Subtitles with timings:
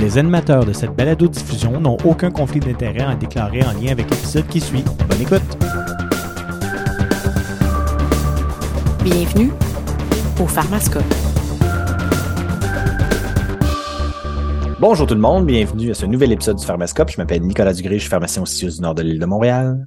[0.00, 4.46] Les animateurs de cette balado-diffusion n'ont aucun conflit d'intérêt à déclarer en lien avec l'épisode
[4.46, 4.82] qui suit.
[5.06, 5.42] Bonne écoute!
[9.04, 9.52] Bienvenue
[10.40, 11.04] au Pharmascope.
[14.80, 17.10] Bonjour tout le monde, bienvenue à ce nouvel épisode du Pharmascope.
[17.10, 19.86] Je m'appelle Nicolas Dugré, je suis pharmacien au CIUS du nord de l'île de Montréal.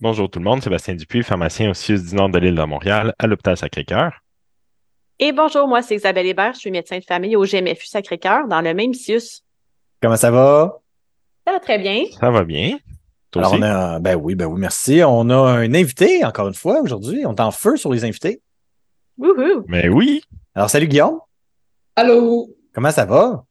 [0.00, 3.12] Bonjour tout le monde, Sébastien Dupuis, pharmacien au CIUS du nord de l'île de Montréal,
[3.18, 4.12] à l'hôpital Sacré-Cœur.
[5.18, 8.60] Et bonjour, moi c'est Isabelle Hébert, je suis médecin de famille au GMFU Sacré-Cœur, dans
[8.60, 9.42] le même CIUS.
[10.02, 10.80] Comment ça va?
[11.46, 12.04] Ça va très bien.
[12.20, 12.76] Ça va bien.
[13.30, 13.62] Toi Alors, aussi?
[13.62, 15.00] on a, ben oui, ben oui, merci.
[15.04, 17.24] On a un invité, encore une fois, aujourd'hui.
[17.24, 18.42] On est en feu sur les invités.
[19.16, 19.64] Wouhou!
[19.68, 20.22] Mais oui,
[20.54, 21.20] Alors, salut Guillaume.
[21.96, 22.48] Allô?
[22.74, 23.44] Comment ça va?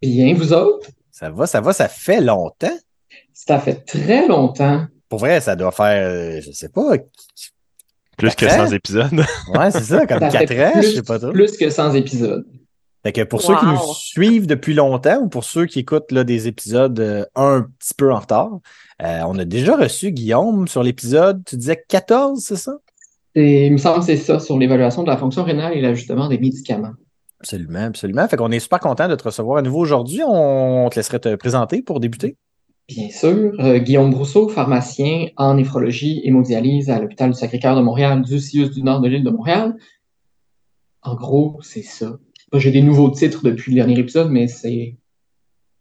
[0.00, 0.88] Bien, vous autres?
[1.10, 2.78] Ça va, ça va, ça fait longtemps.
[3.34, 4.86] Ça fait très longtemps.
[5.10, 6.92] Pour vrai, ça doit faire, euh, je sais pas,
[8.20, 8.66] plus que Quatre ans?
[8.66, 9.12] 100 épisodes.
[9.54, 11.32] ouais, c'est ça, comme Ça fait quatre ans, plus, je sais pas trop.
[11.32, 12.46] Plus que 100 épisodes.
[13.02, 16.22] Fait que pour ceux qui nous suivent depuis longtemps ou pour ceux qui écoutent là,
[16.22, 18.58] des épisodes euh, un petit peu en retard,
[19.02, 22.76] euh, on a déjà reçu Guillaume sur l'épisode, tu disais 14, c'est ça?
[23.34, 26.28] Et il me semble que c'est ça, sur l'évaluation de la fonction rénale et l'ajustement
[26.28, 26.92] des médicaments.
[27.40, 28.28] Absolument, absolument.
[28.28, 30.20] Fait qu'on est super content de te recevoir à nouveau aujourd'hui.
[30.26, 32.36] On te laisserait te présenter pour débuter.
[32.96, 38.22] Bien sûr, euh, Guillaume Brousseau, pharmacien en néphrologie hémodialyse à l'hôpital du Sacré-Cœur de Montréal,
[38.22, 39.76] du CIUS du nord de l'île de Montréal.
[41.02, 42.18] En gros, c'est ça.
[42.52, 44.96] J'ai des nouveaux titres depuis le dernier épisode, mais c'est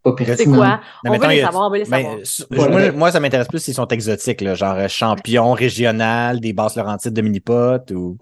[0.03, 0.55] pas C'est pertinent.
[0.55, 0.81] quoi?
[1.03, 2.17] Mais on veut les a- savoir, on veut les savoir.
[2.51, 2.71] Voilà.
[2.71, 6.75] moi, moi, ça m'intéresse plus s'ils sont exotiques, là, genre euh, champion régional, des basses
[6.75, 8.17] Laurentides de mini-pot ou.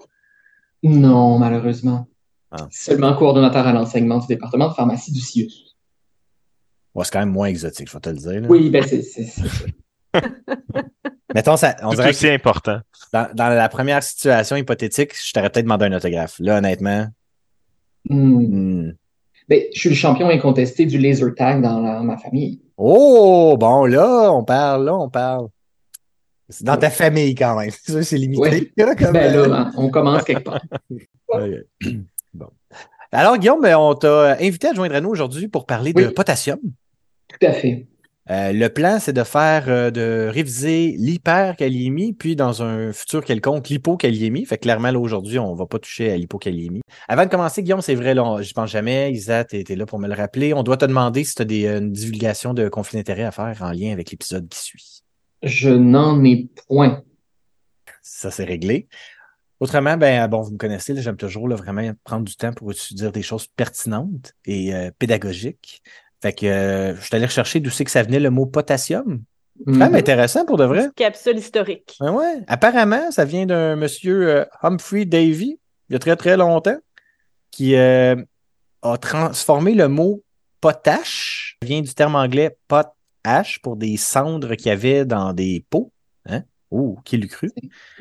[0.82, 2.08] Non, malheureusement.
[2.52, 2.68] Ah.
[2.72, 5.67] Seulement coordonnateur à l'enseignement du département de pharmacie du CIUS.
[7.04, 8.42] C'est quand même moins exotique, je vais te le dire.
[8.42, 8.48] là.
[8.50, 9.42] Oui, ben c'est ça.
[11.36, 12.80] Mettons, ça, on dirait que aussi important.
[13.14, 16.36] dans, dans la première situation hypothétique, je t'aurais peut-être demandé un autographe.
[16.40, 17.08] Là, honnêtement,
[18.10, 18.40] Hmm.
[18.86, 18.96] hmm.
[19.50, 22.62] Ben, je suis le champion incontesté du laser tag dans la- ma famille.
[22.78, 25.48] Oh, bon, là, on parle, là, on parle.
[26.48, 27.70] C'est dans ta famille quand même.
[27.86, 28.40] Ça, c'est limité.
[28.42, 28.72] Ouais.
[28.78, 30.62] là, comme, Ben euh, là, hein, on commence quelque part.
[31.34, 31.66] Ouais.
[32.34, 32.48] Bon.
[33.12, 36.60] Alors, Guillaume, ben, on t'a invité à joindre à nous aujourd'hui pour parler de potassium.
[37.40, 37.86] Tout à fait.
[38.30, 43.70] Euh, le plan, c'est de faire, euh, de réviser l'hyperkaliémie, puis dans un futur quelconque,
[43.70, 44.46] l'hypokaliémie.
[44.46, 46.82] Fait que clairement, là, aujourd'hui, on va pas toucher à l'hypokaliémie.
[47.08, 49.12] Avant de commencer, Guillaume, c'est vrai, là, je pense jamais.
[49.14, 50.54] Isa, t'es t'es là pour me le rappeler.
[50.54, 53.32] On doit te demander si tu as des, euh, une divulgation de conflit d'intérêt à
[53.32, 55.04] faire en lien avec l'épisode qui suit.
[55.44, 57.04] Je n'en ai point.
[58.02, 58.88] Ça, c'est réglé.
[59.60, 63.12] Autrement, ben, bon, vous me connaissez, j'aime toujours là, vraiment prendre du temps pour dire
[63.12, 65.82] des choses pertinentes et euh, pédagogiques.
[66.22, 69.22] Fait que euh, je suis allé rechercher d'où c'est que ça venait le mot potassium.
[69.60, 70.90] C'est quand même intéressant pour de vrai.
[70.96, 71.96] Capsule historique.
[72.00, 72.44] Ben ouais.
[72.48, 76.78] Apparemment, ça vient d'un monsieur euh, Humphrey Davy, il y a très très longtemps,
[77.50, 78.16] qui euh,
[78.84, 80.24] a transformé le mot
[80.62, 85.66] potache, ça vient du terme anglais potash pour des cendres qu'il y avait dans des
[85.70, 85.92] pots.
[86.28, 86.44] Hein?
[86.70, 87.50] Oh, qui l'eût cru?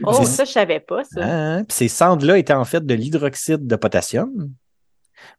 [0.03, 1.21] Oh, ça, je savais pas, ça.
[1.23, 1.65] Hein?
[1.65, 4.51] Puis ces cendres-là étaient en fait de l'hydroxyde de potassium.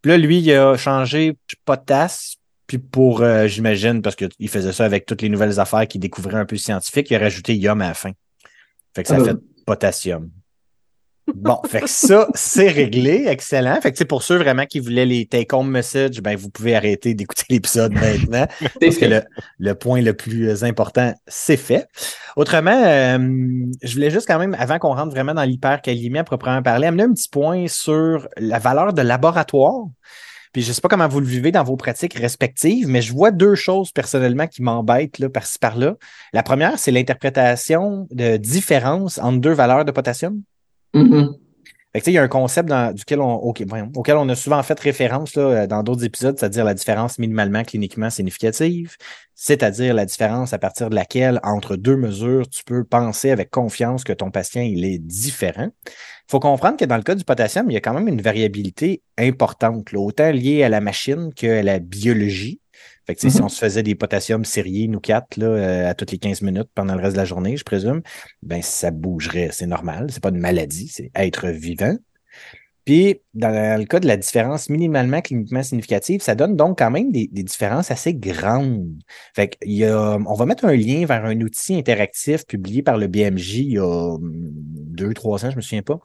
[0.02, 2.37] Puis là, lui, il a changé potasse,
[2.68, 6.38] puis pour, euh, j'imagine, parce qu'il faisait ça avec toutes les nouvelles affaires qu'il découvrait
[6.38, 8.12] un peu scientifiques, il a rajouté ium à la fin.
[8.94, 9.42] Fait que ça Ah fait ben.
[9.66, 10.30] potassium.
[11.36, 13.26] Bon, fait que ça, c'est réglé.
[13.28, 13.80] Excellent.
[13.82, 17.44] Fait que, pour ceux vraiment qui voulaient les take-home messages, ben, vous pouvez arrêter d'écouter
[17.50, 18.48] l'épisode maintenant.
[18.80, 19.22] Parce que le,
[19.60, 21.88] le point le plus important, c'est fait.
[22.38, 23.18] Autrement, euh,
[23.84, 27.04] je voulais juste quand même, avant qu'on rentre vraiment dans l'hyperkaliémie à proprement parler, amener
[27.04, 29.86] un petit point sur la valeur de laboratoire.
[30.54, 33.32] Puis je sais pas comment vous le vivez dans vos pratiques respectives, mais je vois
[33.32, 35.96] deux choses personnellement qui m'embêtent là, par-ci par-là.
[36.34, 40.42] La première, c'est l'interprétation de différence entre deux valeurs de potassium.
[40.94, 41.36] Mhm.
[41.94, 44.28] Fait que, tu sais, il y a un concept dans- duquel on, voyons, auquel on
[44.30, 48.98] a souvent fait référence là, euh, dans d'autres épisodes, c'est-à-dire la différence minimalement cliniquement significative,
[49.34, 54.04] c'est-à-dire la différence à partir de laquelle, entre deux mesures, tu peux penser avec confiance
[54.04, 55.70] que ton patient il est différent.
[56.28, 58.22] Il faut comprendre que dans le cas du potassium, il y a quand même une
[58.22, 62.60] variabilité importante, là, autant liée à la machine qu'à la biologie.
[63.06, 63.46] Fait que, si Mhm.
[63.46, 66.70] on se faisait des potassiums sériés, nous quatre, là, euh, à toutes les 15 minutes
[66.76, 68.02] pendant le reste de la journée, je présume,
[68.44, 69.50] ben ça bougerait.
[69.54, 70.08] C'est normal.
[70.12, 71.96] C'est pas une maladie, c'est être vivant.
[72.86, 77.12] Puis, dans le cas de la différence minimalement cliniquement significative, ça donne donc quand même
[77.12, 78.88] des, des différences assez grandes.
[79.36, 82.98] Fait qu'il y a, on va mettre un lien vers un outil interactif publié par
[82.98, 84.22] le BMJ il y a hum,
[84.54, 86.00] deux, trois ans, je me souviens pas,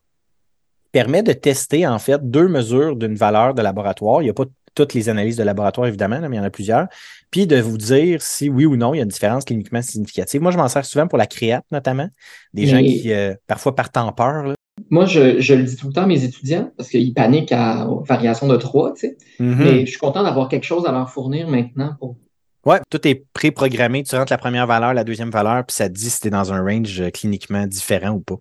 [0.92, 4.22] permet de tester en fait deux mesures d'une valeur de laboratoire.
[4.22, 4.44] Il n'y a pas
[4.74, 6.86] toutes les analyses de laboratoire, évidemment, là, mais il y en a plusieurs.
[7.30, 10.40] Puis de vous dire si oui ou non, il y a une différence cliniquement significative.
[10.40, 12.08] Moi, je m'en sers souvent pour la créate, notamment.
[12.54, 14.44] Des gens qui euh, parfois partent en peur.
[14.44, 14.54] là.
[14.90, 17.86] moi, je, je le dis tout le temps à mes étudiants parce qu'ils paniquent à
[17.86, 19.16] aux variations de 3, tu sais.
[19.38, 19.56] Mhm.
[19.58, 22.16] Mais je suis content d'avoir quelque chose à leur fournir maintenant pour.
[22.64, 24.04] Ouais, tout est pré-programmé.
[24.04, 26.30] Tu rentres la première valeur, la deuxième valeur, puis ça te dit si tu es
[26.30, 28.36] dans un range euh, cliniquement différent ou pas.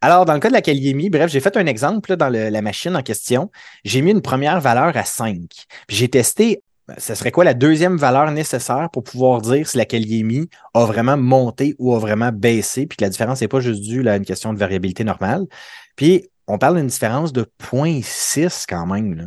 [0.00, 2.48] Alors, dans le cas de la kaliémie, bref, j'ai fait un exemple là, dans le-
[2.48, 3.50] la machine en question.
[3.84, 5.36] J'ai mis une première valeur à 5.
[5.86, 9.76] Puis j'ai testé, ben, ce serait quoi la deuxième valeur nécessaire pour pouvoir dire si
[9.76, 13.60] la kaliémie a vraiment monté ou a vraiment baissé, puis que la différence n'est pas
[13.60, 15.46] juste due là, à une question de variabilité normale.
[15.96, 19.14] Puis, on parle d'une différence de 0.6 quand même.
[19.14, 19.24] Là.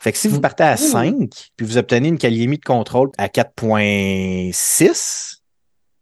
[0.00, 0.40] Fait que si vous Mm.
[0.40, 5.36] partez à 5, puis vous obtenez une kaliémie de contrôle à 4.6,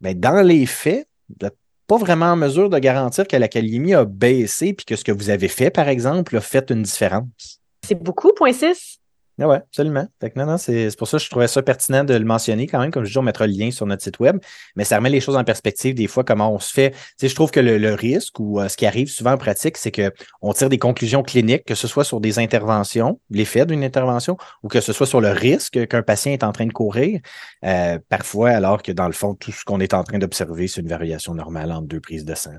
[0.01, 1.47] ben dans les faits, vous
[1.91, 5.11] pas vraiment en mesure de garantir que la kaliémie a baissé puis que ce que
[5.11, 7.59] vous avez fait, par exemple, a fait une différence?
[7.85, 9.01] C'est beaucoup, point 6.
[9.43, 10.07] Ah ouais, absolument.
[10.21, 12.79] Que non, non, c'est pour ça que je trouvais ça pertinent de le mentionner quand
[12.79, 12.91] même.
[12.91, 14.39] Comme je dis, on mettra le lien sur notre site web,
[14.77, 16.95] mais ça remet les choses en perspective des fois, comment on se fait.
[17.19, 19.79] Tu je trouve que le, le risque ou euh, ce qui arrive souvent en pratique,
[19.79, 24.37] c'est qu'on tire des conclusions cliniques, que ce soit sur des interventions, l'effet d'une intervention,
[24.63, 27.21] ou que ce soit sur le risque qu'un patient est en train de courir,
[27.65, 30.83] euh, parfois, alors que dans le fond, tout ce qu'on est en train d'observer, c'est
[30.83, 32.51] une variation normale entre deux prises de sang.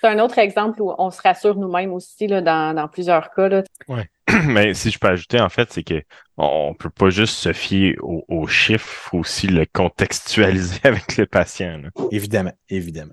[0.00, 3.48] C'est un autre exemple où on se rassure nous-mêmes aussi là, dans, dans plusieurs cas.
[3.48, 3.62] Là.
[4.46, 6.02] Mais si je peux ajouter, en fait, c'est que
[6.36, 11.26] on peut pas juste se fier aux, aux chiffres, faut aussi le contextualiser avec le
[11.26, 11.78] patient.
[11.78, 11.90] là.
[12.10, 13.12] Évidemment, évidemment.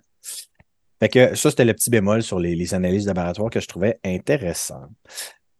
[0.99, 3.67] Fait que ça, c'était le petit bémol sur les, les analyses de laboratoire que je
[3.67, 4.81] trouvais intéressant.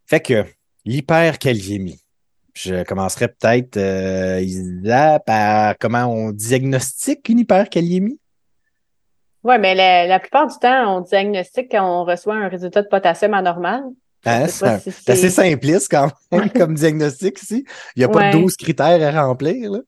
[0.05, 0.45] Fait que
[0.85, 1.99] l'hyperkaliémie.
[2.53, 8.19] Je commencerai peut-être, euh, Isa, par comment on diagnostique une hyperkaliémie.
[9.47, 12.87] Oui, mais la, la plupart du temps, on diagnostique quand on reçoit un résultat de
[12.87, 13.83] potassium anormal.
[14.25, 17.63] Hein, c'est si assez simpliste quand même comme diagnostic ici.
[17.95, 18.31] Il n'y a pas Ouais.
[18.33, 19.71] de 12 critères à remplir.
[19.71, 19.79] Là.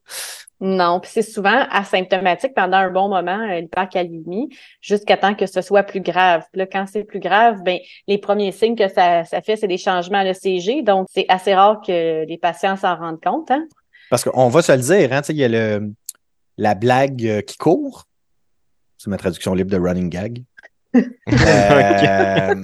[0.61, 4.49] Non, puis c'est souvent asymptomatique pendant un bon moment, euh, l'hypercalémie,
[4.81, 6.43] jusqu'à temps que ce soit plus grave.
[6.51, 9.67] Puis là, quand c'est plus grave, ben les premiers signes que ça, ça fait, c'est
[9.67, 10.83] des changements à l'ECG.
[10.83, 13.51] Donc, c'est assez rare que les patients s'en rendent compte.
[13.51, 13.65] Hein?
[14.09, 15.91] Parce qu'on va se le dire, hein, tu sais, il y a le,
[16.57, 18.05] la blague euh, qui court.
[18.99, 20.43] C'est ma traduction libre de running gag.
[20.93, 22.55] Euh,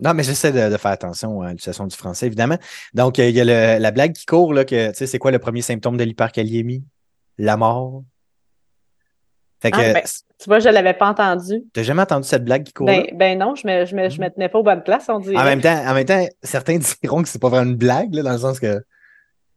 [0.00, 2.58] Non, mais j'essaie de, de faire attention à l'utilisation du français, évidemment.
[2.94, 5.18] Donc, euh, il y a le- la blague qui court, là, que, tu sais, c'est
[5.18, 6.84] quoi le premier symptôme de l'hyperkaliémie?
[7.38, 8.04] La mort.
[9.60, 10.02] Fait que, Ah, ben,
[10.38, 11.64] tu vois, je l'avais pas entendu.
[11.72, 14.20] t'as jamais entendu cette blague qui court Ben, ben non, je me, je me, je
[14.20, 15.36] me tenais pas aux bonnes places, on dirait.
[15.36, 18.22] En même temps, en même temps, certains diront que c'est pas vraiment une blague, là,
[18.22, 18.80] dans le sens que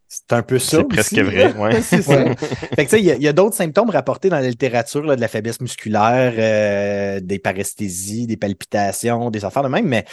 [0.08, 0.78] c'est un peu ça.
[0.78, 1.82] C'est presque vrai, ouais.
[1.82, 2.24] C'est ça.
[2.24, 2.36] Ouais.
[2.38, 4.48] Fait que, tu sais, il y a, il y a d'autres symptômes rapportés dans la
[4.48, 9.88] littérature, là, de la faiblesse musculaire, euh, des paresthésies, des palpitations, des affaires de même,
[9.88, 10.06] mais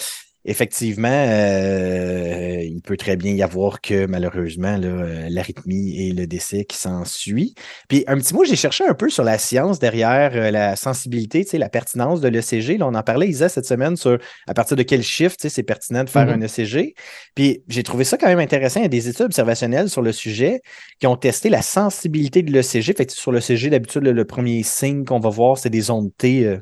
[0.45, 6.65] effectivement, euh, il peut très bien y avoir que, malheureusement, euh, l'arythmie et le décès
[6.65, 7.55] qui s'ensuit.
[7.89, 11.45] Puis, un petit mot, j'ai cherché un peu sur la science derrière euh, la sensibilité,
[11.45, 12.79] tu sais, la pertinence de l'ECG.
[12.79, 15.49] Là, on en parlait, Isa, cette semaine, sur à partir de quel chiffre, tu sais,
[15.49, 16.43] c'est pertinent de faire Mhm.
[16.43, 16.95] un ECG.
[17.35, 18.81] Puis, j'ai trouvé ça quand même intéressant.
[18.81, 20.61] Il y a des études observationnelles sur le sujet
[21.01, 22.93] qui ont testé la sensibilité de l'ECG.
[22.95, 26.11] Fait que sur l'ECG, d'habitude, le, le premier signe qu'on va voir, c'est des ondes
[26.17, 26.59] T euh,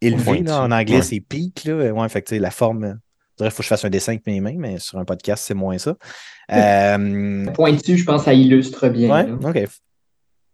[0.00, 0.24] élevées.
[0.24, 0.44] Pointues.
[0.44, 0.62] là.
[0.62, 1.02] en anglais, Ouais.
[1.02, 1.64] c'est peak.
[1.64, 1.92] Là.
[1.92, 2.98] Ouais, fait que, la forme.
[3.38, 5.44] Dirais qu'il faut que je fasse un dessin avec mes mains, mais sur un podcast,
[5.46, 5.96] c'est moins ça.
[6.52, 9.08] Euh, Pointu, je pense, ça illustre bien.
[9.10, 9.48] ouais, là.
[9.48, 9.68] OK.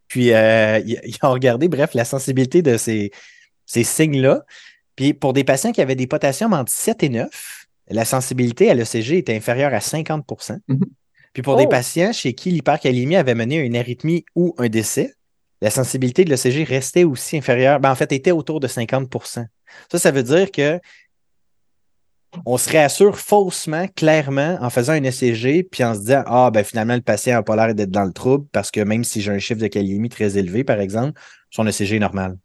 [0.06, 3.10] Puis, euh, ils ont regardé, bref, la sensibilité de ces,
[3.66, 4.44] ces signes-là.
[4.96, 8.75] Puis, pour des patients qui avaient des potassiums entre 7 et 9, la sensibilité à
[8.75, 10.25] l'ECG était inférieure à 50
[10.69, 10.84] Mhm.
[11.32, 11.69] Puis, pour des Oh.
[11.69, 15.14] patients chez qui l'hypercalémie avait mené à une arythmie ou un décès,
[15.61, 17.80] la sensibilité de l'ECG restait aussi inférieure.
[17.80, 19.47] Ben, en fait, était autour de 50%
[19.90, 20.78] Ça, ça veut dire que
[22.44, 26.64] on se réassure faussement, clairement, en faisant un ECG, puis en se disant Ah, ben
[26.64, 29.32] finalement, le patient n'a pas l'air d'être dans le trouble parce que même si j'ai
[29.32, 31.18] un chiffre de kaliémie très élevé, par exemple,
[31.50, 32.37] son ECG est normal.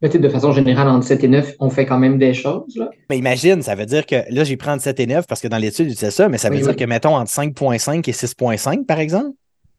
[0.00, 2.76] Mais de façon générale, entre 7 et 9, on fait quand même des choses.
[2.76, 2.90] Là.
[3.10, 5.48] Mais imagine, ça veut dire que là, j'ai pris entre 7 et 9 parce que
[5.48, 6.76] dans l'étude, c'est ça, mais ça veut Oui, dire oui.
[6.76, 9.30] que, mettons, entre 5.5 et 6.5, par exemple,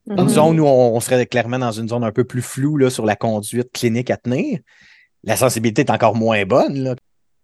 [0.09, 2.89] une zone où on, on serait clairement dans une zone un peu plus floue là,
[2.89, 4.59] sur la conduite clinique à tenir,
[5.23, 6.83] la sensibilité est encore moins bonne.
[6.83, 6.95] Là,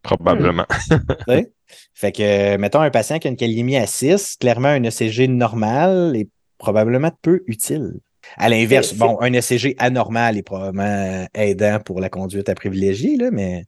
[0.04, 0.66] Probablement.
[1.28, 1.52] sais.
[1.94, 6.16] Fait que, mettons, un patient qui a une kaliémie à 6, clairement, un ECG normal
[6.16, 8.00] est probablement peu utile.
[8.38, 13.18] À l'inverse, C'est- bon, un ECG anormal est probablement aidant pour la conduite à privilégier,
[13.18, 13.66] là, mais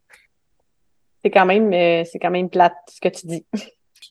[1.23, 3.45] C'est quand même, euh, c'est quand même plate ce que tu dis.
[3.53, 3.69] je suis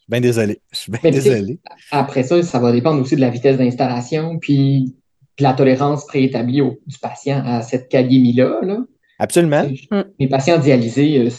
[0.09, 0.61] bien désolé.
[0.73, 1.59] Je suis bien Mais sais, désolé.
[1.91, 4.95] Après ça, ça va dépendre aussi de la vitesse d'installation, puis
[5.39, 8.61] de la tolérance préétablie au- du patient à cette kaliémie-là.
[8.62, 8.79] Là.
[9.19, 9.67] Absolument.
[9.69, 10.05] Tu sais, Mm.
[10.21, 11.31] Les patients dialysés euh,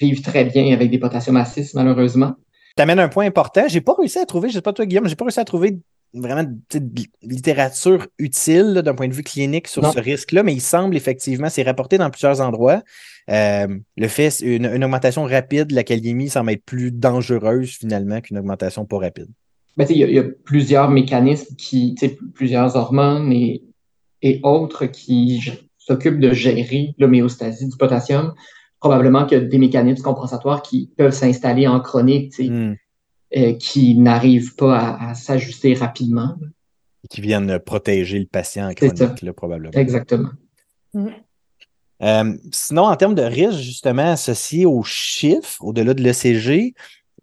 [0.00, 2.34] vivent très bien avec des potassium à 6, malheureusement.
[2.76, 3.62] Tu amènes un point important.
[3.68, 5.78] J'ai pas réussi à trouver, je sais pas toi, Guillaume, j'ai pas réussi à trouver
[6.14, 6.80] vraiment de
[7.22, 9.92] littérature utile d'un point de vue clinique sur Non.
[9.92, 12.82] ce risque-là, mais il semble effectivement, c'est rapporté dans plusieurs endroits.
[13.30, 18.20] Euh, le fait, une, une augmentation rapide de la kaliémie semble être plus dangereuse finalement
[18.20, 19.26] qu'une augmentation pas rapide.
[19.76, 21.94] Ben, il y, a- il y a plusieurs mécanismes qui,
[22.34, 23.62] plusieurs hormones et,
[24.22, 25.42] et autres qui
[25.76, 28.32] s'occupent de gérer l'homéostasie du potassium.
[28.80, 32.74] Probablement qu'il y a des mécanismes compensatoires qui peuvent s'installer en chronique, Hmm.
[33.36, 36.36] euh, qui n'arrivent pas à, à s'ajuster rapidement.
[37.10, 39.72] Qui viennent protéger le patient en chronique, là, probablement.
[39.72, 40.30] Exactement.
[42.02, 46.74] Euh, sinon, en termes de risque, justement, associé aux chiffres, au-delà de l'ECG,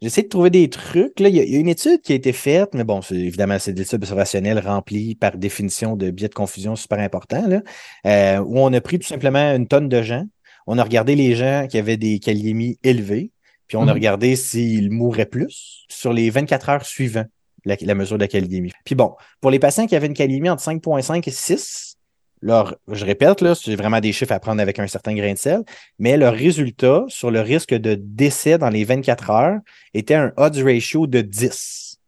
[0.01, 1.19] j'essaie de trouver des trucs.
[1.19, 3.01] Là, il, y a, il y a une étude qui a été faite, mais bon,
[3.01, 7.47] c'est- évidemment, c'est des études observationnelles remplies par définition de biais de confusion super importants,
[7.47, 7.61] là,
[8.07, 10.25] euh, où on a pris tout simplement une tonne de gens.
[10.67, 13.31] On a regardé les gens qui avaient des kaliémies élevées,
[13.67, 13.93] puis on a Mhm.
[13.93, 17.27] regardé s'ils mouraient plus sur les 24 heures suivantes
[17.65, 18.71] la, la mesure de la kaliémie.
[18.83, 21.95] Puis bon, pour les patients qui avaient une kaliémie entre 5,5 et 6,
[22.41, 25.37] leur, je répète, là, c'est vraiment des chiffres à prendre avec un certain grain de
[25.37, 25.61] sel,
[25.97, 29.59] mais leur résultat sur le risque de décès dans les 24 heures
[29.93, 31.99] était un odds ratio de 10.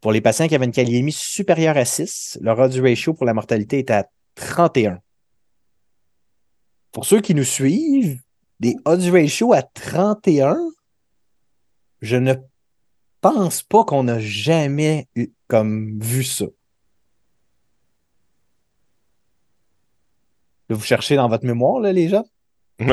[0.00, 3.34] Pour les patients qui avaient une kaliémie supérieure à 6, leur odds ratio pour la
[3.34, 5.00] mortalité était à 31.
[6.92, 8.20] Pour ceux qui nous suivent,
[8.60, 10.56] des odds ratio à 31,
[12.00, 12.34] je ne
[13.20, 16.46] pense pas qu'on a jamais eu, comme vu ça.
[20.68, 22.24] Là, vous cherchez dans votre mémoire, là, les gens?
[22.80, 22.86] Ouais.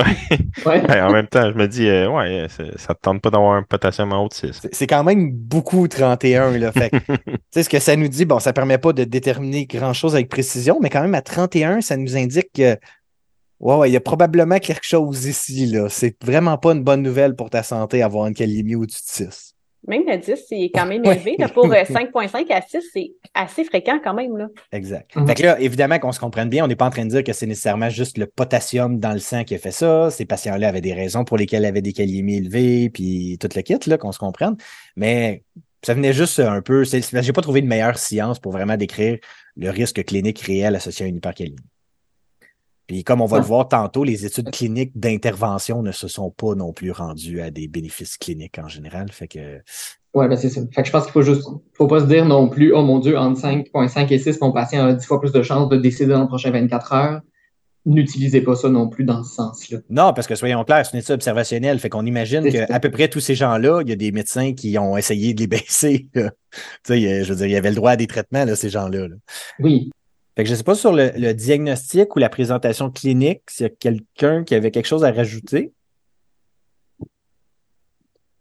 [0.65, 0.81] Ouais.
[0.87, 3.53] Ouais, en même temps, je me dis, euh, ouais, c'est- ça te tente pas d'avoir
[3.55, 4.61] un potassium en haut de 6.
[4.71, 6.71] C'est- quand même beaucoup 31, là.
[6.71, 9.65] Fait que, tu sais, ce que ça nous dit, bon, ça permet pas de déterminer
[9.67, 12.77] grand-chose avec précision, mais quand même, à 31, ça nous indique que,
[13.59, 15.89] ouais, ouais, il y a probablement quelque chose ici, là.
[15.89, 19.55] C'est vraiment pas une bonne nouvelle pour ta santé, avoir une kaliémie au-dessus de 6.
[19.87, 21.35] Même le 10, c'est quand même élevé.
[21.37, 21.47] là.
[21.47, 24.35] Pour euh, 5,5 à 6, c'est assez fréquent quand même.
[24.35, 24.47] Là.
[24.71, 25.15] Exact.
[25.15, 25.27] Mhm.
[25.27, 27.23] Fait que là, évidemment qu'on se comprenne bien, on n'est pas en train de dire
[27.23, 30.09] que c'est nécessairement juste le potassium dans le sang qui a fait ça.
[30.09, 33.61] Ces patients-là avaient des raisons pour lesquelles ils avaient des kaliémies élevées, puis tout le
[33.61, 34.55] kit, là, qu'on se comprenne.
[34.95, 35.43] Mais
[35.83, 36.83] ça venait juste un peu.
[36.83, 39.19] J'ai pas trouvé de meilleure science pour vraiment décrire
[39.55, 41.57] le risque clinique réel associé à une hypercalémie.
[42.87, 46.55] Puis comme on va le voir tantôt, les études cliniques d'intervention ne se sont pas
[46.55, 49.11] non plus rendues à des bénéfices cliniques en général.
[49.11, 49.61] Fait que
[50.15, 50.61] Ouais, ben c'est ça.
[50.73, 52.99] Fait que je pense qu'il faut juste, faut pas se dire non plus, oh mon
[52.99, 56.13] Dieu, entre 5.5 et 6, mon patient a 10 fois plus de chances de décéder
[56.13, 57.21] dans les prochaines 24 heures.
[57.85, 59.79] N'utilisez pas ça non plus dans ce sens-là.
[59.89, 61.77] Non, parce que soyons clairs, c'est une étude observationnelle.
[61.79, 64.79] Fait qu'on imagine qu'à peu près tous ces gens-là, il y a des médecins qui
[64.79, 66.07] ont essayé de les baisser.
[66.13, 66.21] tu
[66.83, 69.09] sais, je veux dire, il y avait le droit à des traitements, là, ces gens-là.
[69.09, 69.15] là.
[69.59, 69.91] Oui.
[70.35, 73.67] Fait que je sais pas sur le, le diagnostic ou la présentation clinique, s'il y
[73.67, 75.71] a quelqu'un qui avait quelque chose à rajouter.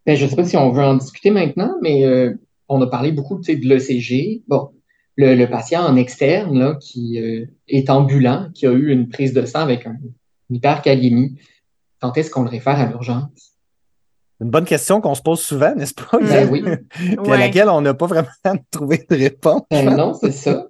[0.05, 2.33] Ben, je sais pas si on veut en discuter maintenant, mais euh,
[2.69, 4.43] on a parlé beaucoup, tu sais, de l'ECG.
[4.47, 4.69] Bon,
[5.15, 9.33] le, le patient en externe, là, qui euh, est ambulant, qui a eu une prise
[9.33, 9.95] de sang avec un,
[10.49, 11.39] une hypercalémie,
[12.01, 13.53] quand est-ce qu'on le réfère à l'urgence?
[14.41, 16.19] Une bonne question qu'on se pose souvent, n'est-ce pas?
[16.19, 16.61] Ben oui.
[16.89, 17.37] Puis à Ouais.
[17.39, 18.27] laquelle on n'a pas vraiment
[18.71, 19.61] trouvé de réponse.
[19.73, 20.67] Euh, non, c'est ça.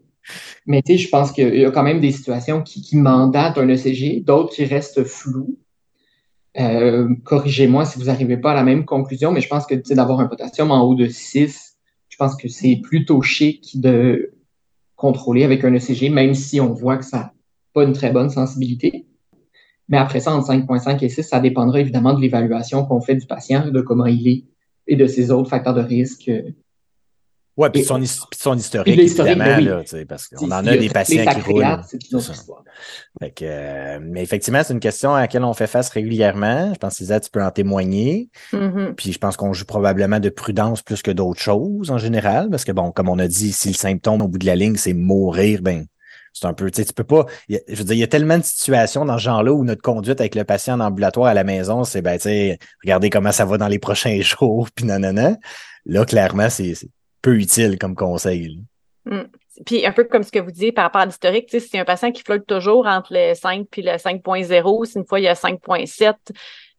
[0.65, 3.69] Mais tu sais, je pense qu'il y a quand même des situations qui, mandatent un
[3.69, 5.57] ECG, d'autres qui restent floues.
[6.57, 10.19] Euh, corrigez-moi si vous n'arrivez pas à la même conclusion, mais je pense que d'avoir
[10.19, 11.77] un potassium en haut de 6,
[12.09, 14.31] je pense que c'est plutôt chic de
[14.95, 17.33] contrôler avec un ECG, même si on voit que ça n'a
[17.73, 19.05] pas une très bonne sensibilité.
[19.89, 23.27] Mais après ça, entre 5.5 et 6, ça dépendra évidemment de l'évaluation qu'on fait du
[23.27, 24.43] patient, de comment il est
[24.87, 26.31] et de ses autres facteurs de risque.
[27.57, 28.01] Ouais, puis son,
[28.37, 29.63] son historique, évidemment, ben oui.
[29.65, 31.63] là, parce qu'on en a des patients qui roulent.
[33.21, 36.73] Fait que, euh, mais effectivement, c'est une question à laquelle on fait face régulièrement.
[36.73, 38.29] Je pense que Lisa, tu peux en témoigner.
[38.51, 38.93] Mhm.
[38.97, 42.49] Puis je pense qu'on joue probablement de prudence plus que d'autres choses en général.
[42.49, 44.75] Parce que bon, comme on a dit, si le symptôme au bout de la ligne,
[44.75, 45.85] c'est mourir, ben
[46.33, 47.25] c'est un peu, tu sais, tu peux pas.
[47.47, 50.19] je veux dire, il y a tellement de situations dans ce genre-là où notre conduite
[50.19, 53.45] avec le patient en ambulatoire à la maison, c'est ben, tu sais, regardez comment ça
[53.45, 55.37] va dans les prochains jours, puis non, non, non.
[55.85, 56.73] Là, clairement, c'est
[57.25, 58.57] peu utile comme conseil.
[59.09, 59.23] là.
[59.65, 61.85] Puis un peu comme ce que vous dites par rapport à l'historique, si c'est un
[61.85, 65.27] patient qui flotte toujours entre le 5 puis le 5.0, si une fois il y
[65.29, 66.13] a 5.7,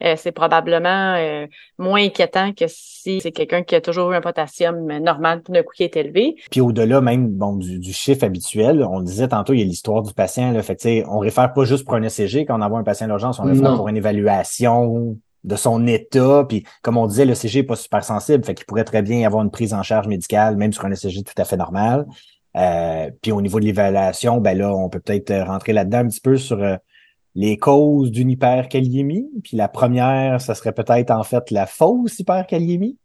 [0.05, 1.47] euh, c'est probablement euh,
[1.79, 5.73] moins inquiétant que si c'est quelqu'un qui a toujours eu un potassium normal d'un coup
[5.75, 6.37] qui est élevé.
[6.51, 9.65] Puis au-delà même bon, du, du chiffre habituel, on le disait tantôt, il y a
[9.65, 10.53] l'histoire du patient.
[10.53, 13.07] Là, fait que, on réfère pas juste pour un ECG quand on envoie un patient
[13.07, 13.77] à l'urgence, on réfère Non.
[13.79, 16.45] pour une évaluation de son état.
[16.47, 19.43] Puis comme on disait, l'ECG n'est pas super sensible, fait qu'il pourrait très bien avoir
[19.43, 22.07] une prise en charge médicale, même sur un ECG tout à fait normal.
[22.57, 26.09] Euh, puis au niveau de l'évaluation, ben là, on peut peut-être euh, rentrer là-dedans un
[26.09, 26.77] petit peu sur euh,
[27.35, 29.29] les causes d'une hyperkaliémie.
[29.45, 32.97] Puis la première, ça serait peut-être en fait la fausse hyperkaliémie.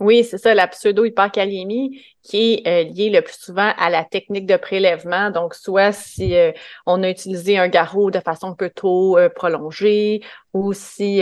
[0.00, 4.46] Oui, c'est ça, la pseudo-hypercalémie qui est euh, liée le plus souvent à la technique
[4.46, 5.30] de prélèvement.
[5.32, 6.52] Donc, soit si euh,
[6.86, 10.22] on a utilisé un garrot de façon peu trop euh, prolongée
[10.54, 11.20] ou si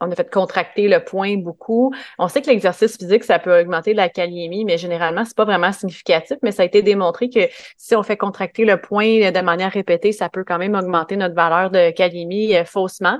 [0.00, 1.92] on a fait contracter le point beaucoup.
[2.18, 5.72] On sait que l'exercice physique, ça peut augmenter la kaliémie, mais généralement, c'est pas vraiment
[5.72, 7.40] significatif, mais ça a été démontré que
[7.76, 11.34] si on fait contracter le point de manière répétée, ça peut quand même augmenter notre
[11.34, 13.18] valeur de kaliémie faussement.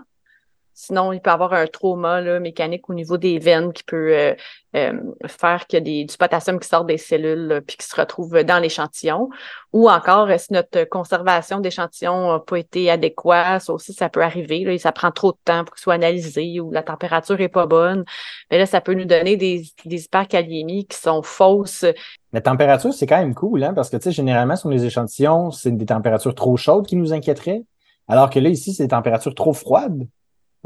[0.79, 4.35] Sinon, il peut avoir un trauma là, mécanique au niveau des veines qui peut euh,
[4.77, 4.93] euh,
[5.27, 8.59] faire qu'il y a du potassium qui sort des cellules puis qui se retrouve dans
[8.59, 9.31] l'échantillon.
[9.73, 14.65] Ou encore, si notre conservation d'échantillon n'a pas été adéquate, ça aussi, ça peut arriver.
[14.65, 17.65] Là, ça prend trop de temps pour qu'il soit analysé ou la température est pas
[17.65, 18.05] bonne.
[18.51, 21.87] Mais là, ça peut nous donner des, des hyperkaliémies qui sont fausses.
[22.35, 25.87] La température, c'est quand même cool, hein, parce que généralement, sur les échantillons, c'est des
[25.87, 27.63] températures trop chaudes qui nous inquiéteraient.
[28.09, 30.07] Alors que là, ici, c'est des températures trop froides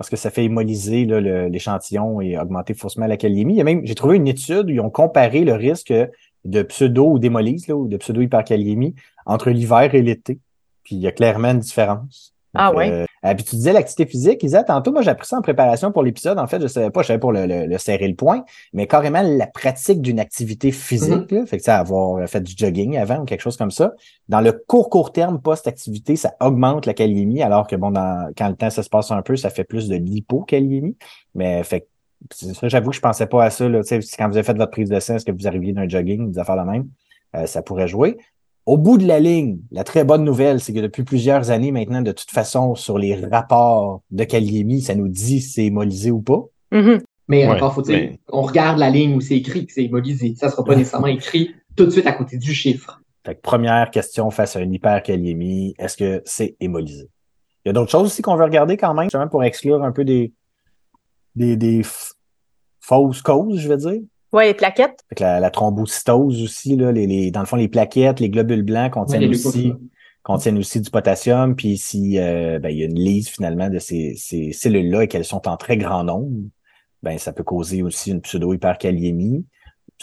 [0.00, 3.58] parce que ça fait hémoliser l'échantillon et augmenter faussement la kaliémie.
[3.58, 5.92] Il même, j'ai trouvé une étude où ils ont comparé le risque
[6.46, 8.94] de pseudo ou ou de pseudo-hyperkaliémie
[9.26, 10.38] entre l'hiver et l'été.
[10.84, 12.29] Puis il y a clairement une différence.
[12.54, 12.90] Ah oui?
[12.90, 15.92] Euh, euh, puis tu disais l'activité physique, Isa, tantôt, moi j'ai appris ça en préparation
[15.92, 16.38] pour l'épisode.
[16.38, 19.46] En fait, je savais pas, je savais pour le, serrer le point, mais carrément la
[19.46, 21.46] pratique d'une activité physique, mm-hmm.
[21.46, 23.92] fait que ça, avoir fait du jogging avant ou quelque chose comme ça.
[24.28, 28.48] Dans le court, court terme post-activité, ça augmente la kaliémie, alors que bon, dans, quand
[28.48, 30.96] le temps ça se passe un peu, ça fait plus de l'hypokaliémie.
[31.34, 31.86] Mais fait
[32.32, 33.68] ça, j'avoue que je pensais pas à ça.
[33.68, 36.30] Là, quand vous avez fait votre prise de sang, est-ce que vous arriviez d'un jogging,
[36.30, 36.88] vous allez faire la même?
[37.36, 38.18] Euh, ça pourrait jouer.
[38.70, 42.02] Au bout de la ligne, la très bonne nouvelle, c'est que depuis plusieurs années maintenant,
[42.02, 46.22] de toute façon, sur les rapports de kaliémie, ça nous dit si c'est hémolisé ou
[46.22, 46.44] pas.
[46.70, 47.00] Mm-hmm.
[47.26, 50.36] Mais encore faut-il, on regarde la ligne où c'est écrit que c'est hémolisé.
[50.36, 53.02] Ça sera pas nécessairement écrit tout de suite à côté du chiffre.
[53.26, 57.08] Fait première question face à une hyperkaliémie, est-ce que c'est hémolisé?
[57.64, 59.90] Il y a d'autres choses aussi qu'on veut regarder quand même, justement pour exclure un
[59.90, 60.32] peu des,
[61.34, 61.82] des, des
[62.78, 64.00] fausses causes, je veux dire.
[64.32, 65.00] Oui, les plaquettes.
[65.18, 68.92] la, la, thrombocytose aussi, là, les, les, dans le fond, les plaquettes, les globules blancs
[68.92, 69.72] contiennent aussi
[70.22, 71.56] contiennent aussi du potassium.
[71.56, 75.08] Puis si euh, ben, il y a une lise finalement de ces, ces cellules-là et
[75.08, 76.30] qu'elles sont en très grand nombre,
[77.02, 79.44] ben ça peut causer aussi une pseudo-hyperkaliémie.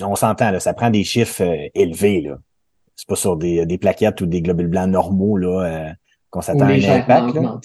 [0.01, 2.21] On s'entend, là, ça prend des chiffres euh, élevés.
[2.21, 2.37] Là.
[2.95, 5.93] C'est pas sur des, des plaquettes ou des globules blancs normaux là, euh,
[6.29, 7.35] qu'on s'attend à un impact.
[7.35, 7.59] Là.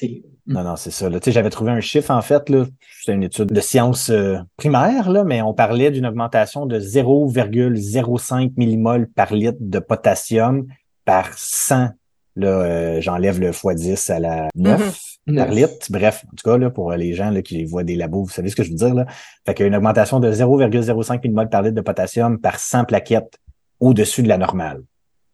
[0.46, 0.52] Mm.
[0.54, 1.08] Non, non, c'est ça.
[1.26, 2.64] J'avais trouvé un chiffre, en fait, là.
[2.98, 8.52] C'était une étude de sciences euh, primaires, là, mais on parlait d'une augmentation de 0,05
[8.56, 10.66] millimoles par litre de potassium
[11.04, 11.90] par 100.
[12.34, 14.80] Là, euh, j'enlève le x10 à la 9
[15.26, 15.36] mm-hmm.
[15.36, 15.86] par litre.
[15.90, 18.48] Bref, en tout cas, là, pour les gens là, qui voient des labos, vous savez
[18.48, 18.94] ce que je veux dire.
[18.94, 19.06] Là.
[19.44, 22.84] Fait qu'il y a une augmentation de 0,05 millimoles par litre de potassium par 100
[22.84, 23.38] plaquettes
[23.80, 24.82] au-dessus de la normale.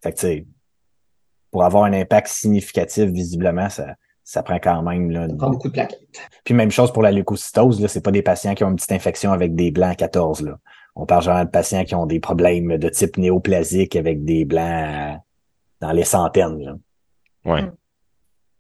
[0.03, 0.47] Fait que, tu sais,
[1.51, 3.95] pour avoir un impact significatif, visiblement, ça,
[4.29, 6.07] ça prend quand même là, ça prend beaucoup de plaquettes.
[6.45, 8.93] Puis même chose pour la leucocytose, là, c'est pas des patients qui ont une petite
[8.93, 10.59] infection avec des blancs 14 là.
[10.97, 15.19] On parle genre de patients qui ont des problèmes de type néoplasique avec des blancs
[15.81, 16.75] dans les centaines là.
[17.47, 17.63] Ouais.
[17.63, 17.73] Mm.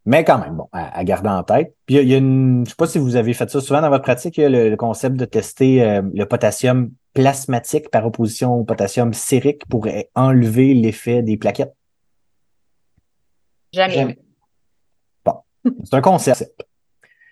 [0.07, 1.75] Mais quand même, bon, à, garder en tête.
[1.85, 3.91] Puis il y, a une, je sais pas si vous avez fait ça souvent dans
[3.91, 8.55] votre pratique, il y a le, concept de tester euh, le potassium plasmatique par opposition
[8.55, 11.75] au potassium sérique pour enlever l'effet des plaquettes?
[13.75, 13.95] Jamais.
[13.95, 14.19] Jamais.
[15.85, 16.67] C'est un concept.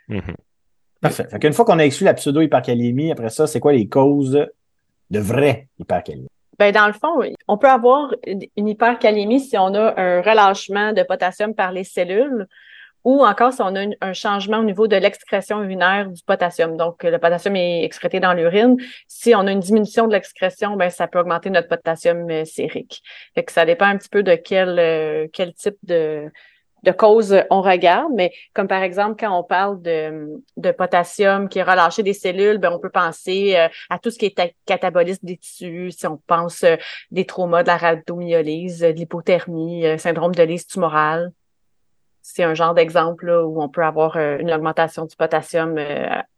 [0.09, 0.35] Mm-hmm.
[1.01, 1.27] Parfait.
[1.31, 4.47] Fait fois qu'on a exclu la pseudo-hypercalémie, après ça, c'est quoi les causes
[5.11, 6.29] de vraie hypercalémie?
[6.59, 11.03] Ben, dans le fond, on peut avoir une hypercalémie si on a un relâchement de
[11.03, 12.47] potassium par les cellules
[13.05, 16.77] ou encore si on a un changement au niveau de l'excrétion urinaire du potassium.
[16.77, 18.77] Donc, le potassium est excrété dans l'urine.
[19.07, 23.03] Si on a une diminution de l'excrétion, ben ça peut augmenter notre potassium euh, sérique.
[23.37, 26.33] Fait que ça dépend un petit peu de quel, euh, quel type de,
[26.83, 31.59] de causes on regarde, mais comme par exemple quand on parle de, de potassium qui
[31.59, 35.27] est relâché des cellules, ben on peut penser euh, à tout ce qui est catabolisme
[35.27, 36.77] des tissus, si on pense euh,
[37.11, 41.33] des traumas, de la rhabdomyolyse, de l'hypothermie, euh, syndrome de lyse tumorale.
[42.23, 45.79] C'est un genre d'exemple où on peut avoir une augmentation du potassium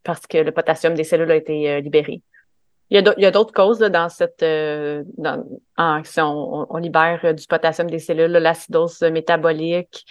[0.05, 2.21] parce que le potassium des cellules a été libéré.
[2.91, 5.45] Il y a d'autres causes là, dans cette dans,
[6.05, 10.07] si on, on, libère du potassium des cellules, l'acidose métabolique,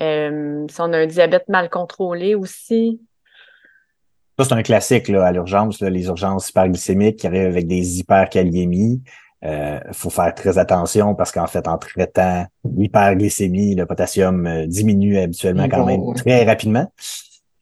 [0.00, 3.00] euh, si on a un diabète mal contrôlé aussi.
[4.38, 9.02] Ça, c'est un classique là, à l'urgence, les urgences hyperglycémiques qui arrivent avec des hyperkaliémies.
[9.42, 14.66] Il euh, faut faire très attention parce qu'en fait, en traitant l'hyperglycémie, le potassium euh,
[14.66, 16.90] diminue habituellement quand même très rapidement.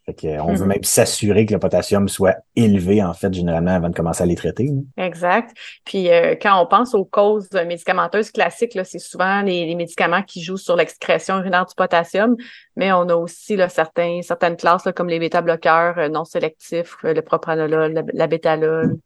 [0.06, 0.68] Fait on veut mhm.
[0.68, 4.34] même s'assurer que le potassium soit élevé, en fait, généralement, avant de commencer à les
[4.34, 4.70] traiter.
[4.96, 5.54] Exact.
[5.84, 10.56] Puis euh, quand on pense aux causes médicamenteuses classiques, c'est souvent les, médicaments qui jouent
[10.56, 12.36] sur l'excrétion urinaire du potassium,
[12.76, 17.12] mais on a aussi là, certains, certaines classes comme les bêta-bloqueurs euh, non sélectifs, euh,
[17.12, 18.96] le propranolol, la, bétalol,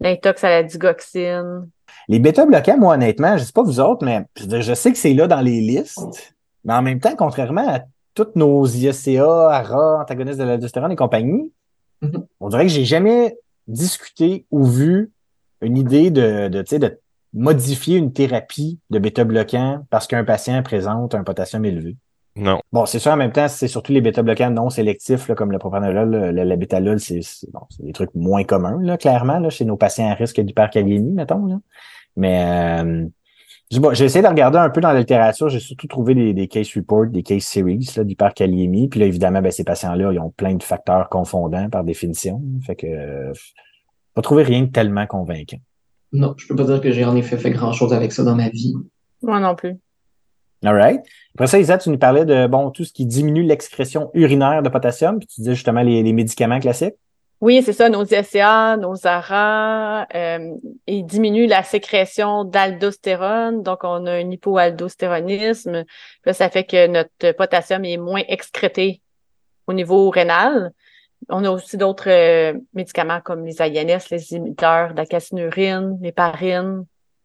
[0.00, 1.70] L'intox à la digoxine.
[2.08, 5.14] Les bêta-bloquants, moi, honnêtement, je sais pas vous autres, mais je, je sais que c'est
[5.14, 6.34] là dans les listes.
[6.64, 7.80] Mais en même temps, contrairement à
[8.14, 11.52] toutes nos IECA, ARA, antagonistes de l'aldostérone et compagnie,
[12.02, 12.26] Mhm.
[12.40, 13.36] on dirait que j'ai jamais
[13.68, 15.12] discuté ou vu
[15.60, 16.98] une idée de, de, tu sais, de
[17.32, 21.96] modifier une thérapie de bêta-bloquants parce qu'un patient présente un potassium élevé.
[22.34, 22.60] Non.
[22.72, 25.58] Bon, c'est sûr, en même temps, c'est surtout les bêta-bloquants non sélectifs, là, comme le
[25.58, 29.38] propranolol, le, le- la bétalol, c'est c'est- bon, c'est des trucs moins communs, là, clairement,
[29.38, 31.46] là, chez nos patients à risque d'hyperkaliémie, mettons.
[31.46, 31.58] Là.
[32.16, 32.42] Mais
[32.82, 33.06] euh,
[33.80, 36.48] bon, j'ai essayé de regarder un peu dans la littérature, j'ai surtout trouvé des, des
[36.48, 38.88] case reports, des case series là, d'hyperkaliémie.
[38.88, 42.42] Puis là, évidemment, ben, ces patients-là, ils ont plein de facteurs confondants par définition.
[42.66, 43.32] Fait que euh,
[44.14, 45.58] pas trouvé rien de tellement convaincant.
[46.12, 48.50] Non, je peux pas dire que j'ai en effet fait grand-chose avec ça dans ma
[48.50, 48.74] vie.
[49.22, 49.78] Moi non plus.
[50.64, 51.00] All right.
[51.34, 54.68] Après ça, Isa, tu nous parlais de bon tout ce qui diminue l'excrétion urinaire de
[54.68, 56.94] potassium, puis tu disais justement les, les médicaments classiques.
[57.42, 60.54] Oui, c'est ça, nos ISCA, nos ARA, euh,
[60.86, 65.84] ils diminuent la sécrétion d'aldostérone, donc on a un hypoaldostéronisme.
[66.24, 69.02] Là, ça fait que notre potassium est moins excrété
[69.66, 70.70] au niveau rénal.
[71.28, 76.84] On a aussi d'autres euh, médicaments comme les AINS, les inhibiteurs calcinurine, l'héparine,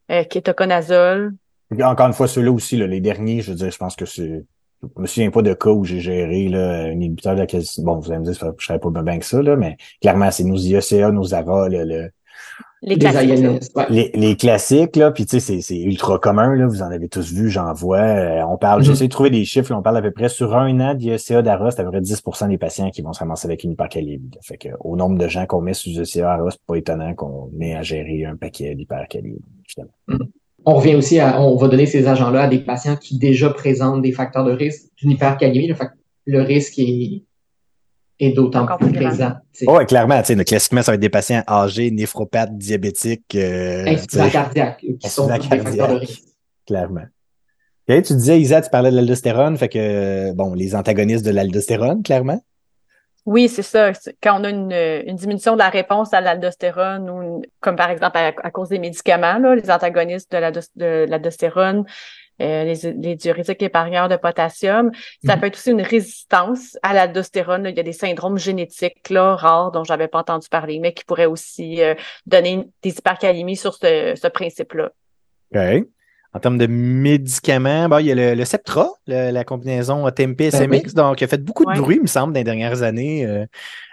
[0.09, 1.35] euh, kétoconazole.
[1.79, 4.43] Encore une fois, ceux-là aussi, là, les derniers, je veux dire, je pense que c'est.
[4.83, 7.47] Je me souviens pas de cas où j'ai géré là, un inhibiteur de la
[7.83, 10.43] Bon, vous allez me dire, je serais pas bien que ça, là, mais clairement, c'est
[10.43, 12.09] nos IECA, nos ARA, le, le-
[12.83, 13.85] Les classiques, ouais.
[13.89, 17.33] les, les classiques, là, puis tu sais, c'est- ultra commun, là, vous en avez tous
[17.33, 17.97] vu, j'en vois.
[17.97, 18.85] Euh, on parle, Mhm.
[18.85, 21.41] j'essaie de trouver des chiffres, là, on parle à peu près sur un an d'IECA
[21.41, 24.29] d'ARA, c'est à peu près 10% des patients qui vont se ramasser avec une hypercalémie.
[24.35, 24.39] là.
[24.43, 27.49] Fait que au nombre de gens qu'on met sous IECA ARA, c'est pas étonnant qu'on
[27.53, 29.89] met à gérer un paquet d'hypercalémie, justement.
[30.69, 34.01] On revient aussi à, on va donner ces agents-là à des patients qui déjà présentent
[34.01, 35.67] des facteurs de risque d'une hypercalémie.
[35.67, 35.75] Le,
[36.25, 37.23] le risque est,
[38.19, 39.31] est d'autant plus présent.
[39.65, 43.95] Ouais, clairement, tu sais, classiquement, ça va être des patients âgés, néphropathes, diabétiques, euh, euh,
[44.99, 45.99] qui sont Insuffisants des facteurs de cardiaques.
[46.01, 46.23] risque.
[46.65, 47.05] clairement.
[47.89, 52.03] Ok, tu disais, Isa, tu parlais de l'aldostérone, fait que, bon, les antagonistes de l'aldostérone,
[52.03, 52.43] clairement.
[53.27, 53.91] Oui, c'est ça.
[54.23, 58.17] Quand on a une, une diminution de la réponse à l'aldostérone, ou comme par exemple
[58.17, 61.83] à, à cause des médicaments, là, les antagonistes de l'aldos- de l'aldostérone,
[62.41, 64.91] euh, les, les diurétiques de potassium,
[65.25, 65.41] ça Mhm.
[65.41, 67.65] peut être aussi une résistance à l'aldostérone.
[67.69, 71.03] Il y a des syndromes génétiques là, rares dont j'avais pas entendu parler, mais qui
[71.03, 71.95] pourraient aussi euh,
[72.27, 74.91] donner des hypercalémies sur ce, ce principe-là.
[75.53, 75.87] OK.
[76.37, 80.51] En termes de médicaments, bon, il y a le, le Septra, le- la combinaison TMP
[80.51, 81.79] Ben donc qui a fait beaucoup de Ouais.
[81.79, 83.47] bruit, il me semble, dans les dernières années, euh,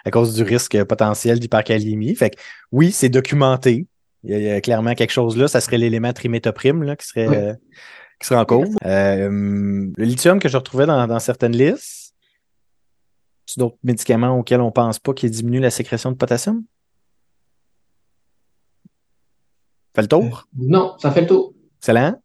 [0.04, 2.14] à cause du risque potentiel d'hypercalémie.
[2.14, 2.36] Fait que
[2.70, 3.86] oui, c'est documenté.
[4.24, 5.48] Il y, a, il y a clairement quelque chose là.
[5.48, 7.54] Ça serait l'élément trimétoprime là, qui serait euh,
[8.20, 8.68] qui serait en cause.
[8.84, 9.30] Euh,
[9.96, 12.12] le lithium que je retrouvais dans, dans certaines listes.
[13.46, 16.62] C'est d'autres médicaments auxquels on pense pas qui diminuent la sécrétion de potassium?
[19.96, 20.46] Fait le tour?
[20.58, 21.54] Non, ça fait le tour.
[21.78, 22.20] Excellent.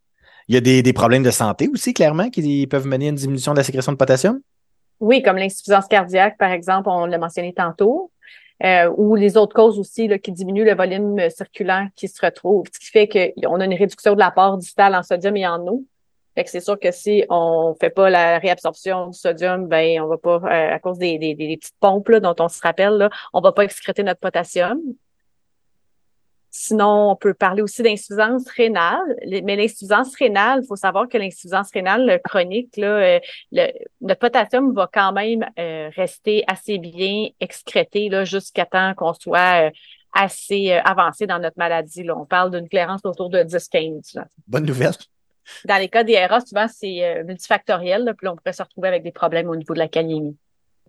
[0.49, 3.51] Il y a des, problèmes de santé aussi, clairement, qui peuvent mener à une diminution
[3.51, 4.41] de la sécrétion de potassium?
[4.99, 8.12] Oui, comme l'insuffisance cardiaque, par exemple, on l'a mentionné tantôt,
[8.63, 12.79] euh, ou les autres causes aussi qui diminuent le volume circulant qui se retrouve, ce
[12.79, 15.85] qui fait qu'on a une réduction de l'apport distal en sodium et en eau.
[16.45, 20.38] C'est sûr que si on fait pas la réabsorption du sodium, ben on va pas,
[20.38, 23.65] euh, à cause des, des, petites pompes dont on se rappelle, là, on va pas
[23.65, 24.79] excréter notre potassium.
[26.51, 29.15] Sinon, on peut parler aussi d'insuffisance rénale.
[29.43, 33.19] Mais l'insuffisance rénale, il faut savoir que l'insuffisance rénale chronique, là, euh,
[33.51, 33.67] le,
[34.01, 39.67] notre potassium va quand même euh, rester assez bien excrété là, jusqu'à temps qu'on soit
[39.67, 39.69] euh,
[40.13, 42.03] assez euh, avancé dans notre maladie.
[42.03, 42.17] Là.
[42.17, 44.15] On parle d'une clairance autour de 10-15.
[44.15, 44.25] là.
[44.47, 44.93] Bonne nouvelle.
[45.65, 49.01] Dans les cas d'IRA, souvent, c'est multifactoriel, là, puis là, on pourrait se retrouver avec
[49.01, 50.38] des problèmes au niveau de la calémie.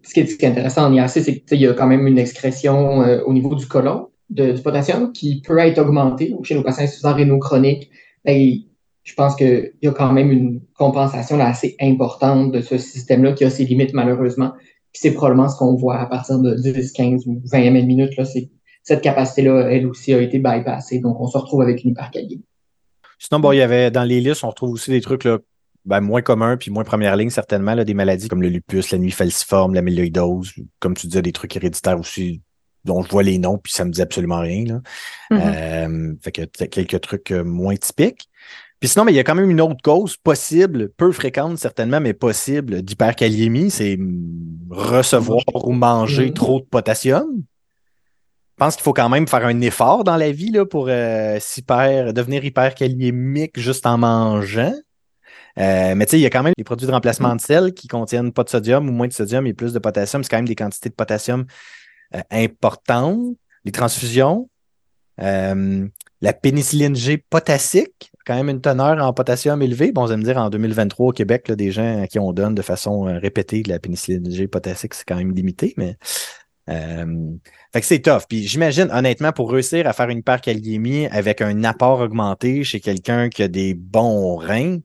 [0.03, 2.07] Ce qui est, ce qui est intéressant en IRC, c'est qu'il y a quand même
[2.07, 6.55] une excrétion euh, au niveau du côlon de, du potassium qui peut être augmentée chez
[6.55, 7.91] nos patients insuffisants rénaux chroniques.
[8.25, 8.55] Ben,
[9.03, 13.45] je pense qu'il y a quand même une compensation assez importante de ce système-là qui
[13.45, 14.53] a ses limites malheureusement.
[14.93, 18.17] Puis c'est probablement ce qu'on voit à partir de 10, 15 ou 20 ml minutes.
[18.17, 18.25] Là,
[18.83, 20.99] cette capacité-là, elle aussi, a été bypassée.
[20.99, 22.45] Donc, on se retrouve avec une hypercalémie.
[23.19, 25.39] Sinon, bon, il y avait dans les listes, on retrouve aussi des trucs là,
[25.85, 29.11] ben, moins communs puis moins première ligne, certainement, des maladies comme le lupus, la nuit
[29.11, 32.43] falciforme, l'amyloïdose, comme tu disais, des trucs héréditaires aussi
[32.85, 34.65] dont je vois les noms, puis ça me dit absolument rien.
[34.65, 34.81] Là.
[35.31, 35.41] Mhm.
[35.43, 38.29] Euh, fait que quelques trucs euh, moins typiques.
[38.81, 42.01] Puis sinon, mais il y a quand même une autre cause possible, peu fréquente certainement,
[42.01, 43.99] mais possible d'hyperkaliémie, c'est
[44.71, 46.35] recevoir ou manger Mhm.
[46.35, 47.43] trop de potassium.
[48.59, 51.39] Je pense qu'il faut quand même faire un effort dans la vie là, pour euh,
[51.41, 54.75] s'hyper, devenir hyperkaliémique juste en mangeant.
[55.59, 57.75] Euh, mais tu sais, il y a quand même des produits de remplacement de sel
[57.75, 60.23] qui contiennent pas de sodium ou moins de sodium et plus de potassium.
[60.23, 61.45] C'est quand même des quantités de potassium
[62.15, 63.37] euh, importantes.
[63.65, 64.49] Les transfusions.
[65.21, 65.87] Euh,
[66.23, 69.93] la pénicilline G potassique, quand même une teneur en potassium élevée.
[69.93, 72.33] Bon, vous allez me dire, en 2023 au Québec, là, des gens à qui on
[72.33, 75.97] donne de façon euh, répétée de la pénicilline G potassique, c'est quand même limité, mais
[76.69, 77.31] euh,
[77.73, 78.23] fait que c'est tough.
[78.29, 83.29] Puis j'imagine, honnêtement, pour réussir à faire une hyperkaliémie avec un apport augmenté chez quelqu'un
[83.29, 84.79] qui a des bons reins,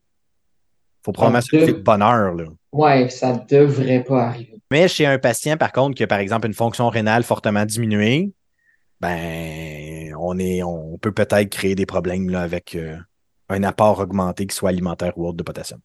[1.04, 2.34] faut probablement se de bonheur.
[2.34, 2.46] Là.
[2.76, 4.60] Ouais, ça devrait pas arriver.
[4.70, 8.34] Mais chez un patient, par contre, qui a par exemple une fonction rénale fortement diminuée,
[9.00, 12.98] ben on est on peut peut-être créer des problèmes là, avec euh,
[13.48, 15.80] un apport augmenté qui soit alimentaire ou autre de potassium.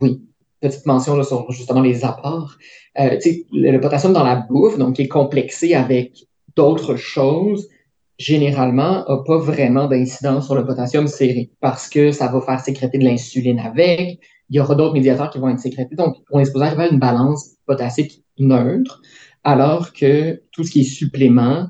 [0.00, 0.22] Oui.
[0.60, 2.56] Petite mention là, sur justement les apports.
[3.00, 3.18] Euh,
[3.52, 6.24] le, le potassium dans la bouffe, donc qui est complexé avec
[6.54, 7.68] d'autres choses,
[8.16, 12.98] généralement, n'a pas vraiment d'incidence sur le potassium serré parce que ça va faire sécréter
[12.98, 14.20] de l'insuline avec.
[14.50, 15.96] Il y aura d'autres médiateurs qui vont être sécrétés.
[15.96, 19.02] Donc, on est supposé arriver à une balance potassique neutre,
[19.44, 21.68] alors que tout ce qui est supplément,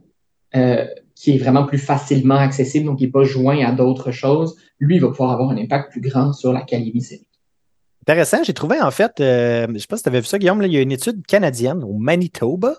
[0.55, 4.57] euh, qui est vraiment plus facilement accessible, donc qui n'est pas joint à d'autres choses,
[4.79, 7.03] lui, va pouvoir avoir un impact plus grand sur la calémie
[8.09, 8.43] Intéressant.
[8.43, 10.63] J'ai trouvé, en fait, euh, je ne sais pas si tu avais vu ça, Guillaume,
[10.63, 12.77] il y a une étude canadienne au Manitoba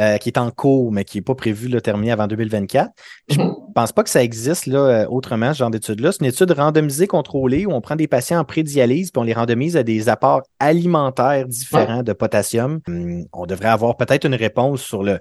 [0.00, 2.90] euh, qui est en cours, mais qui n'est pas prévue de terminer avant 2024.
[3.30, 3.72] Je ne mm-hmm.
[3.72, 6.10] pense pas que ça existe là, euh, autrement, ce genre d'étude-là.
[6.10, 9.32] C'est une étude randomisée, contrôlée, où on prend des patients en prédialyse puis on les
[9.32, 12.80] randomise à des apports alimentaires différents de potassium.
[12.88, 15.20] Hum, on devrait avoir peut-être une réponse sur le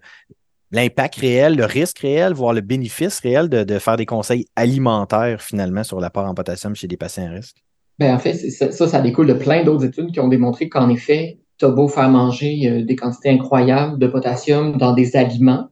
[0.71, 5.43] l'impact réel, le risque réel, voire le bénéfice réel de, de faire des conseils alimentaires
[5.43, 7.57] finalement sur l'apport en potassium chez des patients à risque.
[8.03, 11.39] Ben, en fait, ça, ça, découle de plein d'autres études qui ont démontré qu'en effet,
[11.57, 15.69] tu as beau faire manger euh, des quantités incroyables de potassium dans des aliments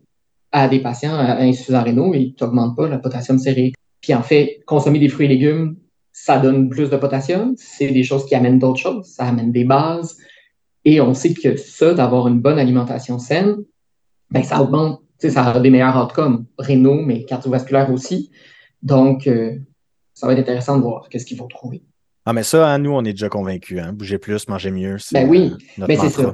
[0.53, 3.73] à des patients insuffisants rénaux et tu n'augmentes pas le potassium serré.
[3.99, 5.75] Puis en fait, consommer des fruits et légumes,
[6.13, 7.53] ça donne plus de potassium.
[7.57, 9.07] C'est des choses qui amènent d'autres choses.
[9.07, 10.15] Ça amène des bases.
[10.85, 13.57] Et on sait que ça, d'avoir une bonne alimentation saine,
[14.29, 18.31] ben, ça augmente, ça a des meilleurs outcomes rénaux, mais cardiovasculaires aussi.
[18.83, 19.57] Donc, euh,
[20.13, 21.83] ça va être intéressant de voir qu'est-ce qu'ils vont trouver.
[22.25, 23.79] Ah, mais ça, hein, nous, on est déjà convaincus.
[23.81, 23.93] Hein?
[23.93, 24.97] Bouger plus, manger mieux.
[25.11, 26.33] Ben oui, euh, ben c'est ça.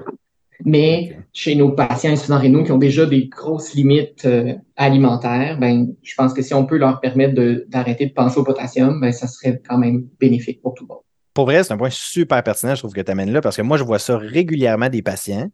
[0.66, 5.88] Mais chez nos patients insuffisants rénaux qui ont déjà des grosses limites euh, alimentaires, ben,
[6.02, 7.36] je pense que si on peut leur permettre
[7.68, 11.04] d'arrêter de, penser au potassium, ben, ça serait quand même bénéfique pour tout le monde.
[11.34, 13.62] Pour vrai, c'est un point super pertinent, je trouve, que tu amènes là, parce que
[13.62, 15.48] moi, je vois ça régulièrement des patients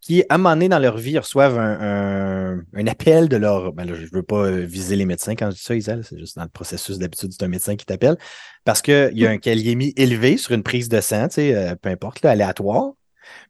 [0.00, 3.72] qui, à un moment donné dans leur vie, reçoivent un, un, appel de leur.
[3.72, 6.18] Ben là, je ne veux pas viser les médecins quand je dis ça, Isabelle, c'est
[6.18, 8.16] juste dans le processus d'habitude, c'est un médecin qui t'appelle,
[8.64, 11.74] parce qu'il y a un kaliémie élevé sur une prise de sang, tu sais, euh,
[11.74, 12.92] peu importe, là, aléatoire.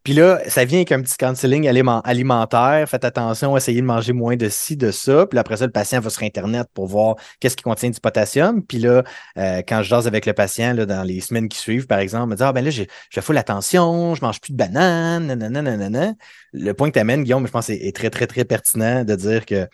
[0.05, 2.89] Puis là, ça vient avec un petit counseling alimentaire.
[2.89, 5.27] Faites attention, essayez de manger moins de ci, de ça.
[5.27, 8.63] Puis après ça, le patient va sur Internet pour voir qu'est-ce qui contient du potassium.
[8.63, 9.03] Puis là,
[9.37, 12.37] euh, quand je jase avec le patient dans les semaines qui suivent, par exemple, me
[12.37, 12.89] dit Ah ben là, j'ai
[13.21, 16.15] fou l'attention, je mange plus de bananes, nanana.
[16.53, 19.15] Le point que tu amènes, Guillaume, je pense, est, est, très, très, très pertinent de
[19.15, 19.69] dire que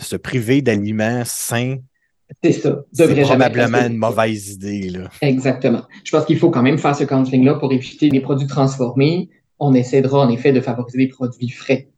[0.00, 1.78] se priver d'aliments sains
[2.42, 2.84] c'est ça.
[2.92, 4.90] C'est probablement une mauvaise idée.
[4.90, 5.10] Là.
[5.20, 5.82] Exactement.
[6.04, 9.30] Je pense qu'il faut quand même faire ce counseling-là pour éviter les produits transformés.
[9.58, 11.90] On essaiera en effet de favoriser des produits frais.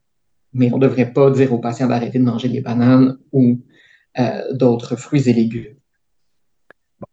[0.53, 3.61] Mais on ne devrait pas dire aux patients d'arrêter de manger des bananes ou
[4.19, 5.77] euh, d'autres fruits et légumes.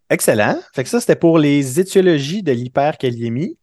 [0.10, 0.60] excellent.
[0.74, 3.58] Fait que ça, c'était pour les étiologies de l'hyperkaliémie.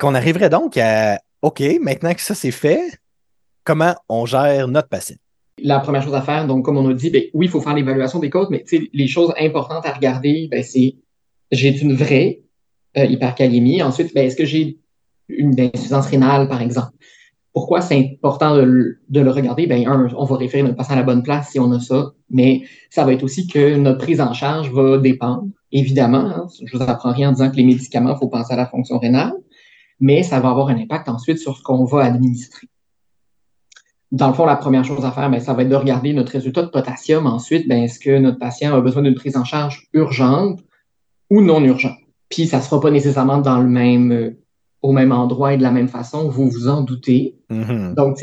[0.00, 2.98] Qu'on arriverait donc à OK, maintenant que ça c'est fait,
[3.64, 5.16] comment on gère notre patient?
[5.64, 7.74] La première chose à faire, donc comme on a dit, ben, oui, il faut faire
[7.74, 10.96] l'évaluation des causes, mais les choses importantes à regarder, ben, c'est
[11.50, 12.42] j'ai une vraie
[12.98, 13.82] euh, hypercalémie.
[13.82, 14.78] Ensuite, ben, est-ce que j'ai
[15.28, 16.92] une insuffisance rénale, par exemple?
[17.54, 19.66] Pourquoi c'est important de, le regarder?
[19.66, 22.12] Ben, un, on va référer notre patient à la bonne place si on a ça,
[22.28, 25.46] mais ça va être aussi que notre prise en charge va dépendre.
[25.72, 28.56] Évidemment, hein, je vous apprends rien en disant que les médicaments, il faut penser à
[28.56, 29.32] la fonction rénale,
[29.98, 32.68] mais ça va avoir un impact ensuite sur ce qu'on va administrer
[34.14, 36.30] dans le fond, la première chose à faire, ben, ça va être de regarder notre
[36.30, 37.26] résultat de potassium.
[37.26, 40.60] Ensuite, ben, est-ce que notre patient a besoin d'une prise en charge urgente
[41.30, 41.98] ou non urgente?
[42.28, 44.40] Puis, ça ne sera pas nécessairement dans le même, euh,
[44.82, 47.40] au même endroit et de la même façon, vous vous en doutez.
[47.50, 47.94] Mm-hmm.
[47.94, 48.18] Donc,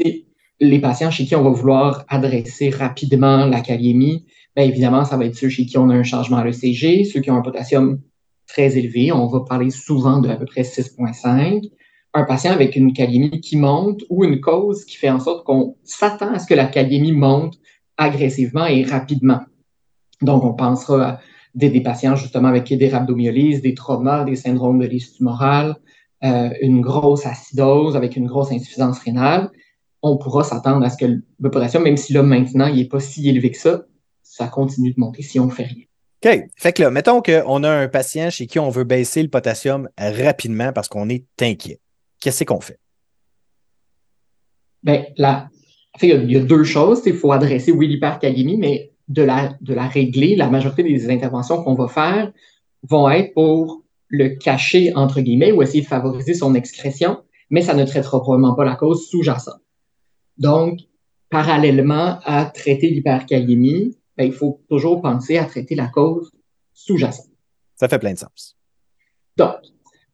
[0.62, 4.26] les patients chez qui on va vouloir adresser rapidement la kaliémie,
[4.56, 7.20] bien évidemment, ça va être ceux chez qui on a un changement à l'ECG, ceux
[7.20, 8.00] qui ont un potassium
[8.48, 9.12] très élevé.
[9.12, 11.70] On va parler souvent de à peu près 6,5
[12.14, 15.76] un patient avec une calémie qui monte ou une cause qui fait en sorte qu'on
[15.84, 17.58] s'attend à ce que la calémie monte
[17.98, 19.42] agressivement et rapidement.
[20.22, 21.20] Donc, on pensera à
[21.56, 25.76] des, patients justement avec des rhabdomyolyses, des traumas, des syndromes de liste tumorale,
[26.24, 29.50] euh, une grosse acidose avec une grosse insuffisance rénale.
[30.04, 33.00] On pourra s'attendre à ce que le potassium, même si là maintenant il n'est pas
[33.00, 33.84] si élevé que ça,
[34.24, 35.84] ça continue de monter si on ne fait rien.
[36.24, 36.50] OK.
[36.56, 39.90] Fait que là, mettons qu'on a un patient chez qui on veut baisser le potassium
[39.98, 41.81] rapidement parce qu'on est inquiet
[42.22, 42.80] qu'est-ce qu'on fait?
[44.84, 45.50] Bien, là,
[46.02, 47.02] il y, a deux choses.
[47.06, 50.36] Il faut adresser, oui, l'hypercalémie, mais de la, de la régler.
[50.36, 52.32] La majorité des interventions qu'on va faire
[52.84, 57.74] vont être pour le cacher, entre guillemets, ou essayer de favoriser son excrétion, mais ça
[57.74, 59.62] ne traitera probablement pas la cause sous-jacente.
[60.38, 60.80] Donc,
[61.30, 66.32] parallèlement à traiter l'hyperkaliémie, ben, il faut toujours penser à traiter la cause
[66.74, 67.28] sous-jacente.
[67.76, 68.58] Ça fait plein de sens.
[69.38, 69.56] Donc,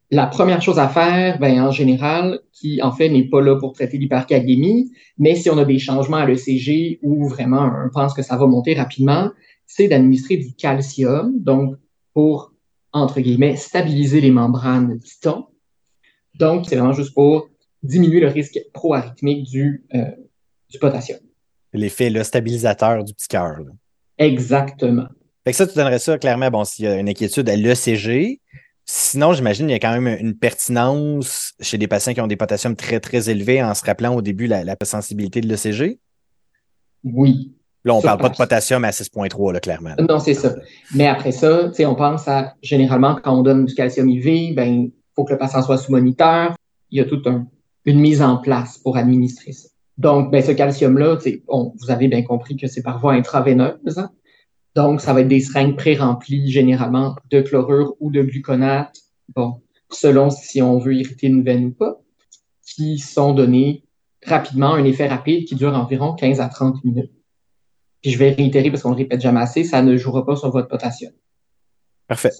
[0.09, 3.73] la première chose à faire, ben, en général, qui en fait n'est pas là pour
[3.73, 8.21] traiter l'hyperkaliémie, mais si on a des changements à l'ECG ou vraiment on pense que
[8.21, 9.31] ça va monter rapidement,
[9.65, 11.75] c'est d'administrer du calcium, donc
[12.13, 12.53] pour,
[12.93, 15.29] entre guillemets, stabiliser les membranes du
[16.35, 17.49] Donc, c'est vraiment juste pour
[17.83, 20.05] diminuer le risque pro-arythmique du, euh,
[20.69, 21.19] du potassium.
[21.73, 23.59] L'effet le stabilisateur du petit cœur.
[24.17, 25.07] Exactement.
[25.43, 28.41] Fait que ça, tu donnerais ça clairement, bon, s'il y a une inquiétude à l'ECG.
[28.89, 32.37] Sinon, j'imagine qu'il y a quand même une pertinence chez des patients qui ont des
[32.37, 35.99] potassiums très, très élevés en se rappelant au début la, sensibilité de l'ECG.
[37.03, 37.53] Oui.
[37.83, 39.93] Là, on ne parle pas de potassium à 6.3, là, clairement.
[40.07, 40.55] Non, c'est ça.
[40.95, 44.91] Mais après ça, on pense à généralement quand on donne du calcium IV, ben, il
[45.15, 46.55] faut que le patient soit sous moniteur.
[46.89, 47.27] Il y a toute
[47.85, 49.67] une mise en place pour administrer ça.
[49.97, 51.17] Donc, ben, ce calcium-là,
[51.49, 53.97] vous avez bien compris que c'est par voie intraveineuse.
[53.97, 54.11] Hein.
[54.75, 58.95] Donc, ça va être des seringues pré-remplies, généralement, de chlorure ou de gluconate,
[59.35, 61.99] bon, selon si on veut irriter une veine ou pas,
[62.61, 63.83] qui sont données
[64.25, 67.11] rapidement, un effet rapide qui dure environ 15 à 30 minutes.
[68.01, 70.51] Puis je vais réitérer parce qu'on le répète jamais assez, ça ne jouera pas sur
[70.51, 71.11] votre potassium.
[72.07, 72.31] Parfait.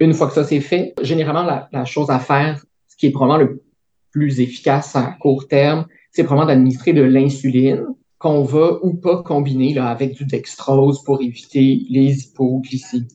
[0.00, 3.10] Une fois que ça c'est fait, généralement, la, la chose à faire, ce qui est
[3.10, 3.62] probablement le
[4.10, 7.86] plus efficace à court terme, c'est vraiment d'administrer de l'insuline
[8.18, 13.08] qu'on va ou pas combiner là, avec du dextrose pour éviter les hypoglycémies.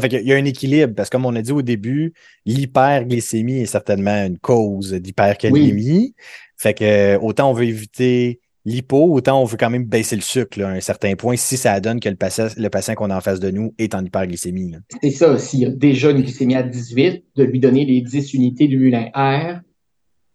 [0.00, 2.12] fait il y a un équilibre parce que comme on a dit au début,
[2.46, 6.14] l'hyperglycémie est certainement une cause d'hypercalémie.
[6.56, 10.60] Fait que autant on veut éviter l'hypo, autant on veut quand même baisser le sucre
[10.62, 13.20] à un certain point si ça donne que le patient, le patient qu'on a en
[13.20, 14.74] face de nous est en hyperglycémie.
[15.02, 18.34] C'est ça, s'il y a déjà une glycémie à 18, de lui donner les 10
[18.34, 19.60] unités d'humulin R,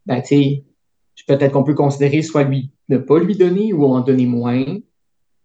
[0.05, 0.63] ben, tu sais,
[1.27, 4.63] peut-être qu'on peut considérer soit lui ne pas lui donner ou en donner moins.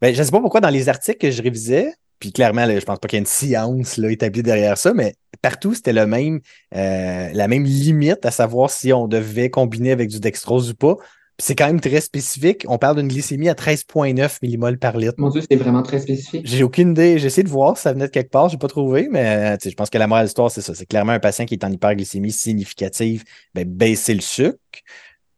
[0.00, 2.84] Ben, je ne sais pas pourquoi dans les articles que je révisais, puis clairement, je
[2.84, 6.06] pense pas qu'il y ait une science là, établie derrière ça, mais partout, c'était le
[6.06, 6.40] même,
[6.74, 10.96] euh, la même limite à savoir si on devait combiner avec du dextrose ou pas.
[11.38, 12.66] C'est quand même très spécifique.
[12.68, 15.14] On parle d'une glycémie à 13,9 millimoles par litre.
[15.16, 16.42] Mon Dieu, c'est vraiment très spécifique.
[16.44, 17.18] J'ai aucune idée.
[17.18, 18.50] J'ai essayé de voir si ça venait de quelque part.
[18.50, 20.74] Je n'ai pas trouvé, mais je pense que la morale de l'histoire, c'est ça.
[20.74, 24.58] C'est clairement un patient qui est en hyperglycémie significative, ben, baisser le sucre.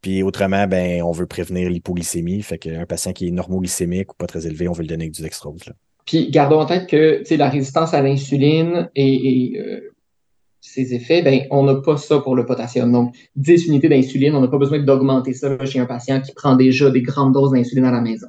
[0.02, 2.42] Puis autrement, ben, on veut prévenir l'hypoglycémie.
[2.42, 5.14] Fait qu'un patient qui est normoglycémique ou pas très élevé, on veut le donner avec
[5.14, 5.62] du dextrose.
[6.04, 9.80] Puis gardons en tête que la résistance à l'insuline et, euh,
[10.60, 12.90] ses effets, ben, on n'a pas ça pour le potassium.
[12.92, 16.56] Donc, 10 unités d'insuline, on n'a pas besoin d'augmenter ça chez un patient qui prend
[16.56, 18.28] déjà des grandes doses d'insuline à la maison.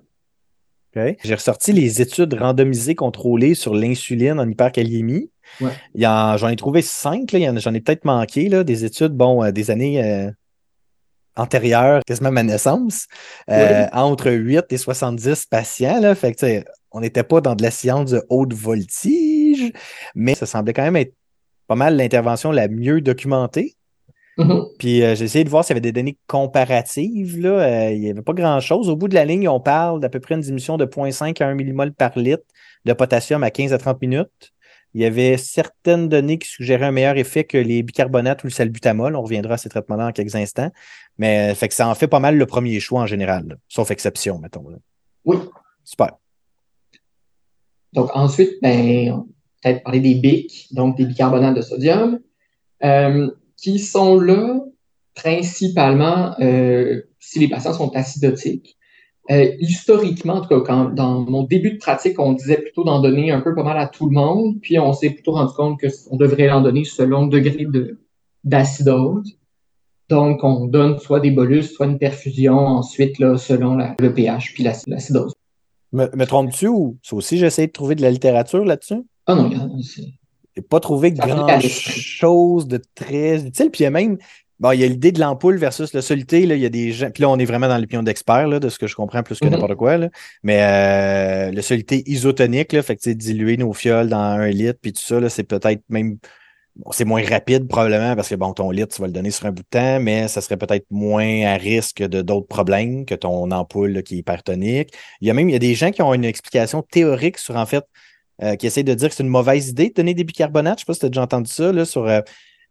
[0.96, 5.32] J'ai ressorti les études randomisées contrôlées sur l'insuline en hyperkaliémie.
[5.96, 10.04] J'en ai trouvé cinq, j'en ai peut-être manqué, là, des études bon, euh, des années
[10.04, 10.30] euh,
[11.36, 13.08] antérieure, quasiment à ma naissance,
[13.50, 16.00] euh, entre 8 et 70 patients.
[16.00, 19.72] Là, fait que, on n'était pas dans de la science de haute voltige,
[20.16, 21.14] mais ça semblait quand même être
[21.68, 23.76] pas mal l'intervention la mieux documentée.
[24.38, 24.68] Mm-hmm.
[24.80, 27.40] Puis euh, j'ai essayé de voir s'il y avait des données comparatives.
[27.40, 27.50] Là.
[27.50, 28.90] Euh, il n'y avait pas grand-chose.
[28.90, 31.48] Au bout de la ligne, on parle d'à peu près une diminution de 0.5 à
[31.48, 32.44] 1 millimol par litre
[32.86, 34.54] de potassium à 15 à 30 minutes.
[34.94, 38.52] Il y avait certaines données qui suggéraient un meilleur effet que les bicarbonates ou le
[38.52, 39.16] salbutamol.
[39.16, 40.72] On reviendra à ces traitements-là en quelques instants.
[41.18, 43.92] Mais euh, fait que ça en fait pas mal le premier choix en général, sauf
[43.92, 44.66] exception, mettons.
[45.26, 45.38] Oui.
[45.84, 46.12] Super.
[47.94, 49.24] Donc ensuite, ben,
[49.62, 52.20] peut-être parler des BIC, donc des bicarbonates de sodium,
[52.84, 54.60] euh, qui sont là
[55.14, 58.78] principalement euh, si les patients sont acidotiques.
[59.32, 63.02] Euh, historiquement, en tout cas, quand, dans mon début de pratique, on disait plutôt d'en
[63.02, 65.80] donner un peu pas mal à tout le monde, puis on s'est plutôt rendu compte
[65.80, 67.66] qu'on devrait en donner selon le degré
[68.44, 69.38] d'acidose.
[70.10, 74.64] Donc, on donne soit des bolus, soit une perfusion ensuite, là, selon le pH puis
[74.64, 75.34] l'acidose.
[75.94, 79.04] Me, me trompes-tu ou ça aussi, j'essaie de trouver de la littérature là-dessus?
[79.26, 79.50] Ah non,
[80.56, 83.70] J'ai pas trouvé grand-chose de très utile.
[83.72, 84.18] Puis il y a même
[84.60, 86.46] Bon, il y a l'idée de l'ampoule versus le soluté.
[86.46, 87.10] Là, il y a des gens.
[87.12, 89.46] Puis là, on est vraiment dans l'opinion d'expert, de ce que je comprends plus que
[89.46, 89.50] mm-hmm.
[89.50, 89.98] n'importe quoi.
[89.98, 90.10] Là.
[90.44, 94.94] Mais euh, le soluté isotonique, là, fait que diluer nos fioles dans un litre, puis
[94.94, 96.18] tout ça, c'est peut-être même.
[96.76, 99.46] Bon, c'est moins rapide probablement parce que bon, ton litre, tu vas le donner sur
[99.46, 103.14] un bout de temps, mais ça serait peut-être moins à risque de d'autres problèmes que
[103.14, 104.90] ton ampoule qui est hypertonique.
[105.22, 107.58] Il y a même il y a des gens qui ont une explication théorique sur
[107.58, 107.86] en fait
[108.42, 110.80] euh, qui essayent de dire que c'est une mauvaise idée de donner des bicarbonates.
[110.80, 112.22] Je sais pas si tu as déjà entendu ça là, sur euh,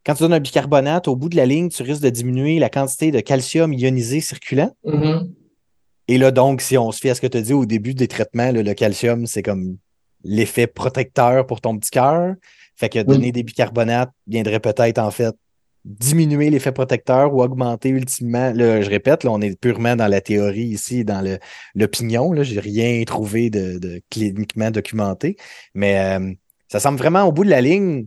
[0.05, 2.69] quand tu donnes un bicarbonate, au bout de la ligne, tu risques de diminuer la
[2.69, 4.75] quantité de calcium ionisé circulant.
[4.85, 5.31] Mm-hmm.
[6.09, 7.95] Et là, donc, si on se fie à ce que tu as dit au début
[7.95, 9.77] des traitements, là, le calcium, c'est comme
[10.25, 12.35] l'effet protecteur pour ton petit cœur.
[12.75, 15.35] Fait que donner des bicarbonates viendrait peut-être, en fait,
[15.85, 18.53] diminuer l'effet protecteur ou augmenter ultimement.
[18.53, 21.39] Là, je répète, là, on est purement dans la théorie ici, dans le-
[21.75, 22.35] l'opinion.
[22.43, 25.37] Je n'ai rien trouvé de, de cliniquement documenté.
[25.75, 26.33] Mais euh,
[26.69, 28.07] ça semble vraiment au bout de la ligne.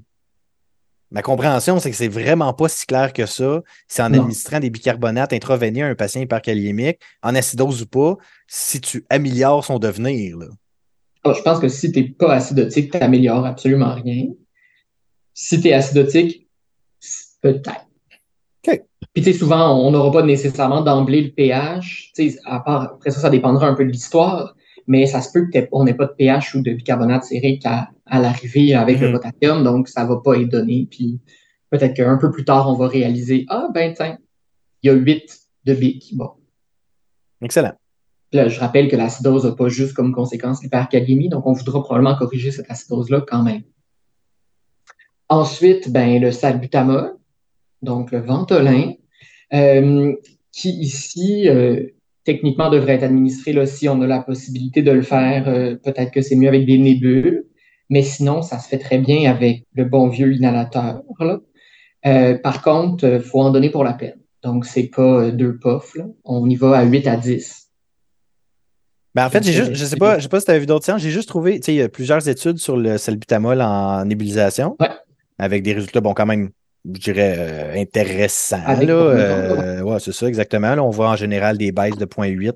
[1.15, 3.61] Ma compréhension, c'est que c'est vraiment pas si clair que ça.
[3.87, 4.19] C'est en Non.
[4.19, 9.63] administrant des bicarbonates intraveineux à un patient hyperkaliémique, en acidose ou pas, si tu améliores
[9.63, 10.37] son devenir.
[10.37, 10.47] Là.
[11.23, 14.25] Ah, je pense que si t'es pas acidotique, t'améliores absolument rien.
[15.33, 16.47] Si t'es acidotique,
[16.99, 17.85] c- peut-être.
[19.13, 22.11] Puis tu sais, souvent, on n'aura pas nécessairement d'emblée le pH.
[22.13, 24.54] Tu sais, à part, après ça, ça dépendra un peu de l'histoire.
[24.87, 28.19] Mais ça se peut qu'on n'ait pas de pH ou de bicarbonate sérique à, à
[28.19, 29.13] l'arrivée avec le Mhm.
[29.13, 30.87] potassium, donc ça va pas être donné.
[30.89, 31.19] Puis
[31.71, 34.17] peut-être qu'un peu plus tard, on va réaliser, ah ben tiens,
[34.83, 36.15] il y a 8 de bic.
[36.15, 36.29] Bon,
[37.41, 37.73] Excellent.
[38.31, 42.15] Là, je rappelle que l'acidose n'a pas juste comme conséquence l'hyperkaliémie, donc on voudra probablement
[42.15, 43.63] corriger cette acidose-là quand même.
[45.29, 47.15] Ensuite, ben, le salbutamol,
[47.81, 48.93] donc le ventolin,
[49.53, 50.13] euh,
[50.51, 51.87] qui ici, euh,
[52.25, 55.47] techniquement, devrait être administré là, si on a la possibilité de le faire.
[55.47, 57.45] euh, Peut-être que c'est mieux avec des nébules,
[57.89, 61.01] mais sinon, ça se fait très bien avec le bon vieux inhalateur.
[61.19, 61.39] là.
[62.05, 64.17] Euh, par contre, il faut en donner pour la peine.
[64.43, 66.05] Donc, c'est pas euh, deux puffs, là.
[66.23, 67.69] on y va à 8 à 10.
[69.15, 70.59] Ben, en fait, j'ai C'est- juste, je sais pas, je sais pas si tu avais
[70.59, 72.97] vu d'autres sciences, j'ai juste trouvé, tu sais, il y a plusieurs études sur le
[72.97, 74.75] salbutamol en nébulisation.
[74.79, 74.89] Ouais.
[75.39, 76.49] Avec des résultats, bon, quand même,
[76.93, 78.61] je dirais, euh, intéressants.
[78.65, 78.93] Avec là.
[78.93, 80.75] Euh, ouais, c'est ça, exactement.
[80.75, 82.53] Là, on voit en général des baisses de 0.8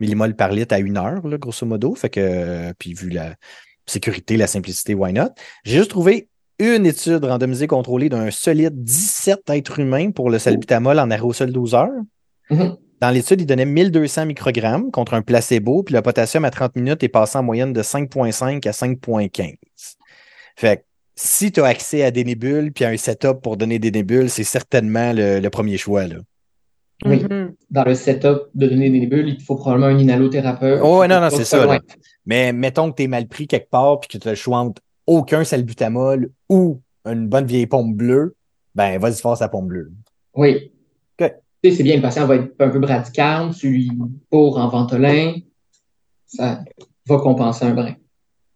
[0.00, 1.94] millimoles par litre à une heure, là, grosso modo.
[1.94, 3.34] Fait que, puis vu la
[3.86, 5.30] sécurité, la simplicité, why not?
[5.64, 6.28] J'ai juste trouvé
[6.58, 11.74] une étude randomisée contrôlée d'un solide 17 êtres humains pour le salbutamol en aérosol 12
[11.74, 11.88] heures.
[12.50, 12.76] Mhm.
[13.00, 17.02] Dans l'étude, il donnait 1200 microgrammes contre un placebo, puis le potassium à 30 minutes
[17.02, 19.56] est passé en moyenne de 5,5 à 5,15.
[20.56, 20.82] Fait que
[21.22, 24.30] si tu as accès à des nébules puis à un setup pour donner des nébules,
[24.30, 26.06] c'est certainement le, le premier choix.
[26.06, 26.16] Là.
[27.04, 27.22] Oui.
[27.22, 27.54] Mhm.
[27.70, 30.80] dans le setup de donner des nébules, il te faut probablement un inhalothérapeute.
[30.82, 31.80] Oh, non, non, c'est ça, là.
[32.24, 34.58] Mais mettons que tu es mal pris quelque part puis que tu as le choix
[34.58, 38.34] entre aucun salbutamol ou une bonne vieille pompe bleue,
[38.74, 39.92] ben vas-y faire sa pompe bleue.
[40.34, 40.72] Oui.
[41.18, 41.26] Tu
[41.70, 43.90] sais, c'est bien, le patient va être un peu bradycarde, tu lui
[44.30, 45.34] bourres en ventolin,
[46.26, 46.64] ça
[47.06, 47.94] va compenser un brin.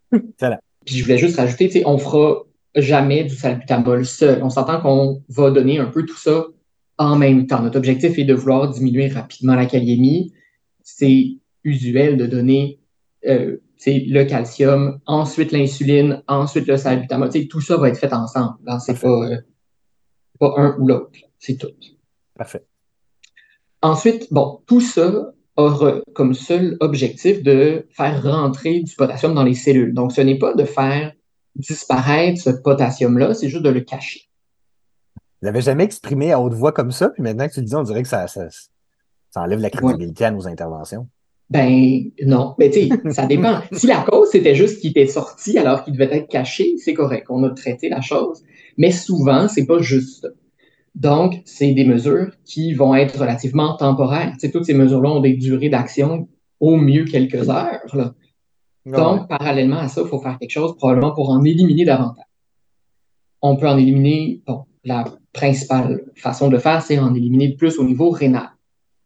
[0.09, 2.44] Puis je voulais juste rajouter, tu sais, on fera
[2.75, 4.43] jamais du salbutamol seul.
[4.43, 6.45] On s'entend qu'on va donner un peu tout ça
[6.97, 7.61] en même temps.
[7.61, 10.33] Notre objectif est de vouloir diminuer rapidement la kaliémie.
[10.83, 12.79] C'est usuel de donner
[13.25, 17.29] euh, le calcium, ensuite l'insuline, ensuite le salbutamol.
[17.49, 18.55] Tout ça va être fait ensemble.
[18.65, 19.37] Alors, C'est pas, euh,
[20.39, 21.11] pas un ou l'autre.
[21.39, 21.71] C'est tout.
[22.37, 22.65] Parfait.
[23.81, 29.53] Ensuite, bon, tout ça aura comme seul objectif de faire rentrer du potassium dans les
[29.53, 29.93] cellules.
[29.93, 31.13] Donc, ce n'est pas de faire
[31.55, 34.21] disparaître ce potassium-là, c'est juste de le cacher.
[35.41, 37.75] Je l'avais jamais exprimé à haute voix comme ça, puis maintenant que tu le dis,
[37.75, 38.47] on dirait que ça, ça,
[39.29, 41.07] ça enlève la crédibilité à nos interventions.
[41.49, 43.61] Ben non, mais tu sais, ça dépend.
[43.71, 47.27] Si la cause c'était juste qu'il était sorti alors qu'il devait être caché, c'est correct,
[47.29, 48.41] on a traité la chose.
[48.77, 50.29] Mais souvent, c'est pas juste ça.
[50.95, 54.31] Donc, c'est des mesures qui vont être relativement temporaires.
[54.33, 56.29] Tu sais, toutes ces mesures-là ont des durées d'action
[56.59, 57.93] au mieux quelques heures.
[57.93, 58.15] Là.
[58.85, 62.25] Donc, parallèlement à ça, il faut faire quelque chose probablement pour en éliminer davantage.
[63.41, 67.83] On peut en éliminer, bon, la principale façon de faire, c'est en éliminer plus au
[67.83, 68.49] niveau rénal.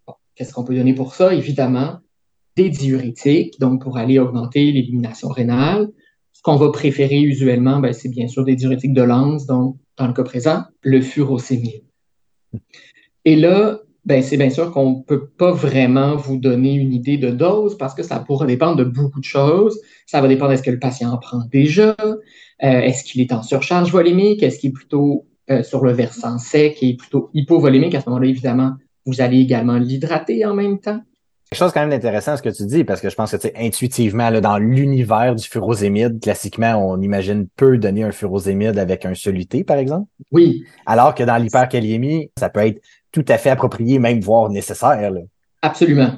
[0.06, 1.34] Bon, Qu'est-ce qu'on peut donner pour ça?
[1.34, 2.00] Évidemment,
[2.56, 5.90] des diurétiques, donc pour aller augmenter l'élimination rénale.
[6.34, 10.08] Ce qu'on va préférer usuellement, ben, c'est bien sûr des diurétiques de lance, donc dans
[10.08, 11.84] le cas présent, le furosémide.
[13.26, 13.80] Et là,
[14.10, 17.78] ben, c'est bien sûr qu'on ne peut pas vraiment vous donner une idée de dose
[17.78, 19.80] parce que ça pourra dépendre de beaucoup de choses.
[20.08, 22.18] Ça va dépendre est-ce que le patient en prend déjà, euh,
[22.60, 26.78] est-ce qu'il est en surcharge volémique, est-ce qu'il est plutôt euh, sur le versant sec
[26.84, 27.96] et plutôt hypovolémique.
[27.96, 28.74] À ce moment-là, évidemment,
[29.08, 31.02] vous allez également l'hydrater en même temps.
[31.50, 33.48] Quelque chose quand même d'intéressant ce que tu dis, parce que je pense que tu
[33.48, 39.08] sais, intuitivement, là, dans l'univers du furosémide, classiquement, on imagine peu donner un furosémide avec
[39.08, 40.08] un soluté, par exemple.
[40.32, 42.80] Oui, Alors que dans l'hyperkaliémie, ça peut être
[43.12, 45.12] tout à fait approprié, même voire nécessaire.
[45.12, 45.22] là.
[45.62, 46.14] absolument.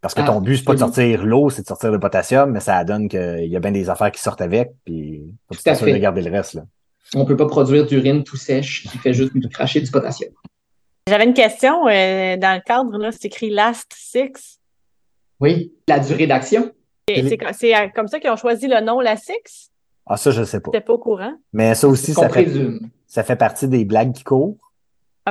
[0.00, 1.12] Parce que ton but, c'est pas de absolument.
[1.12, 3.90] sortir l'eau, c'est de sortir le potassium, mais ça donne qu'il y a bien des
[3.90, 6.54] affaires qui sortent avec, puis faut Tout à de garder le reste.
[6.54, 6.62] Là.
[7.14, 10.32] On ne peut pas produire d'urine tout sèche qui fait juste cracher du potassium.
[11.06, 14.58] J'avais une question euh, dans le cadre, là, c'est écrit Last Six.
[15.40, 16.70] Oui, la durée d'action.
[17.52, 19.70] C'est euh, comme ça qu'ils ont choisi le nom La Six?
[20.06, 20.70] Ah, ça, je sais pas.
[20.72, 21.34] J'étais pas au courant?
[21.52, 22.48] Mais ça aussi, ça fait,
[23.06, 24.56] ça fait partie des blagues qui courent.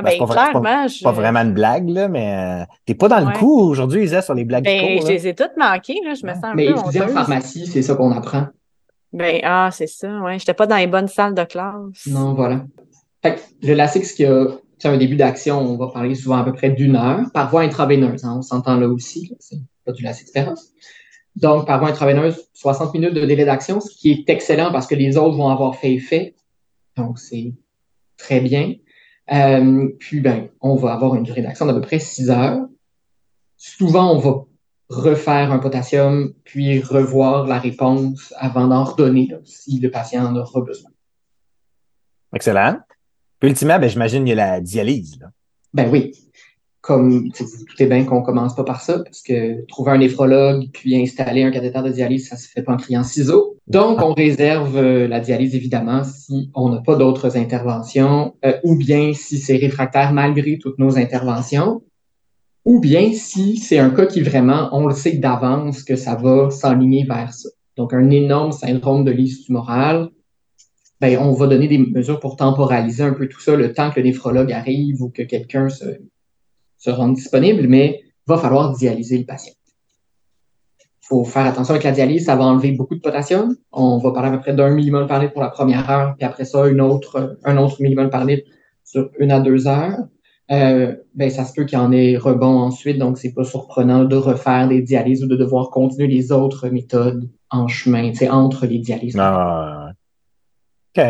[0.00, 3.20] Ah, Ben, c'est ben, pas, je- vraiment une blague, là, mais euh, t'es pas dans
[3.20, 3.32] le Ouais.
[3.34, 5.12] coup aujourd'hui, Isa, sur les blagues Ben, courtes, je là.
[5.14, 6.14] les ai toutes manquées, là.
[6.14, 8.46] Je me sens un Mais peu étudiant en pharmacie, c'est ça qu'on apprend.
[9.12, 10.38] Ben, ah, c'est ça, ouais.
[10.38, 12.06] J'étais pas dans les bonnes salles de classe.
[12.06, 12.64] Non, voilà.
[13.22, 14.46] Fait que le LASIX qui a
[14.78, 17.60] c'est un début d'action, on va parler souvent à peu près d'une heure, par voie
[17.60, 20.70] intraveineuse, hein, on s'entend là aussi, c'est pas du LASIX féroce.
[21.36, 24.94] Donc, par voie intraveineuse, 60 minutes de délai d'action, ce qui est excellent parce que
[24.94, 26.34] les autres vont avoir fait effet.
[26.96, 27.52] Donc, c'est
[28.16, 28.72] très bien.
[29.32, 32.66] Euh, puis, ben, on va avoir une durée d'action d'à peu près 6 heures.
[33.56, 34.44] Souvent, on va
[34.88, 40.36] refaire un potassium, puis revoir la réponse avant d'en redonner, là, si le patient en
[40.36, 40.90] aura besoin.
[42.34, 42.78] Excellent.
[43.38, 45.28] Puis, ultimement, ben, j'imagine qu'il y a la dialyse, là.
[45.72, 46.12] Ben oui.
[46.80, 50.68] Comme vous vous doutez bien qu'on commence pas par ça, parce que trouver un néphrologue
[50.72, 53.58] puis installer un cathéter de dialyse, ça se fait pas en criant ciseaux.
[53.70, 58.74] Donc, on réserve euh, la dialyse, évidemment, si on n'a pas d'autres interventions, euh, ou
[58.74, 61.80] bien si c'est réfractaire malgré toutes nos interventions,
[62.64, 66.50] ou bien si c'est un cas qui vraiment, on le sait d'avance que ça va
[66.50, 67.48] s'enligner vers ça.
[67.76, 70.08] Donc, un énorme syndrome de lisse tumorale,
[71.00, 74.00] ben, on va donner des mesures pour temporaliser un peu tout ça, le temps que
[74.00, 75.84] le néphrologue arrive ou que quelqu'un se,
[76.76, 79.54] se rende disponible, mais va falloir dialyser le patient.
[81.10, 83.56] Faut faire attention avec la dialyse, ça va enlever beaucoup de potassium.
[83.72, 86.24] On va parler à peu près d'un millimole par litre pour la première heure, puis
[86.24, 88.48] après ça, une autre, un autre millimole par litre
[88.84, 89.98] sur une à deux heures.
[90.52, 94.04] Euh, ben, ça se peut qu'il y en ait rebond ensuite, donc c'est pas surprenant
[94.04, 98.66] de refaire des dialyses ou de devoir continuer les autres méthodes en chemin, sais, entre
[98.66, 99.16] les dialyses.
[99.18, 99.90] Ah,
[100.96, 101.02] OK.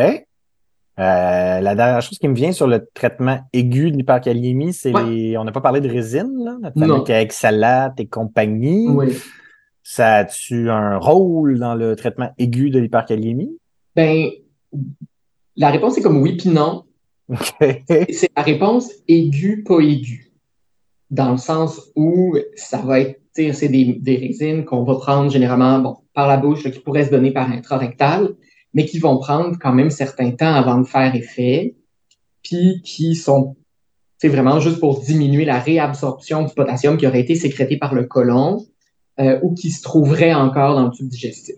[0.98, 5.05] Euh, la dernière chose qui me vient sur le traitement aigu de l'hyperkaliémie, c'est Ouais.
[5.05, 5.38] les.
[5.38, 7.05] On n'a pas parlé de résine, là, Non.
[7.05, 8.88] fameux Exalat et compagnie.
[8.88, 9.14] Oui.
[9.83, 13.57] Ça a-tu un rôle dans le traitement aigu de l'hyperkaliémie?
[13.97, 14.28] Ben,
[15.57, 16.85] la réponse est comme oui puis non.
[17.51, 20.33] C'est la réponse aiguë, pas aiguë.
[21.11, 25.78] Dans le sens où ça va être, c'est des, des résines qu'on va prendre généralement,
[25.78, 28.35] bon, par la bouche, là, qui pourraient se donner par intrarectal,
[28.74, 31.74] mais qui vont prendre quand même certains temps avant de faire effet,
[32.43, 33.57] puis qui sont,
[34.18, 38.05] c'est vraiment juste pour diminuer la réabsorption du potassium qui aurait été sécrété par le
[38.05, 38.64] côlon,
[39.18, 41.56] euh, ou qui se trouverait encore dans le tube digestif.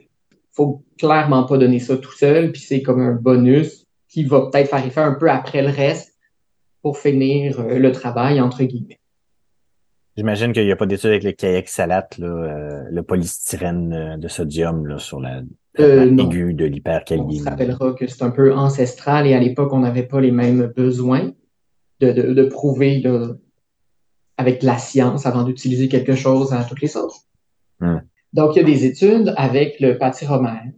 [0.53, 4.69] Faut clairement pas donner ça tout seul, puis c'est comme un bonus qui va peut-être
[4.69, 6.15] faire effet un peu après le reste
[6.83, 8.99] pour finir euh, le travail, entre guillemets.
[10.17, 14.87] J'imagine qu'il n'y a pas d'études avec le Kaexalate, là, euh, le polystyrène de sodium
[14.87, 15.41] là, sur la
[15.79, 16.31] Euh, traitement non.
[16.31, 17.39] aigu de On l'hyperkaliémie.
[17.39, 20.67] se rappellera que c'est un peu ancestral et à l'époque, on n'avait pas les mêmes
[20.77, 21.31] besoins
[22.01, 23.29] de, de, de prouver là,
[24.37, 27.23] avec la science avant d'utiliser quelque chose à toutes les sauces.
[27.83, 27.99] Hmm.
[28.33, 30.71] Donc, il y a des études avec le pâtiromère,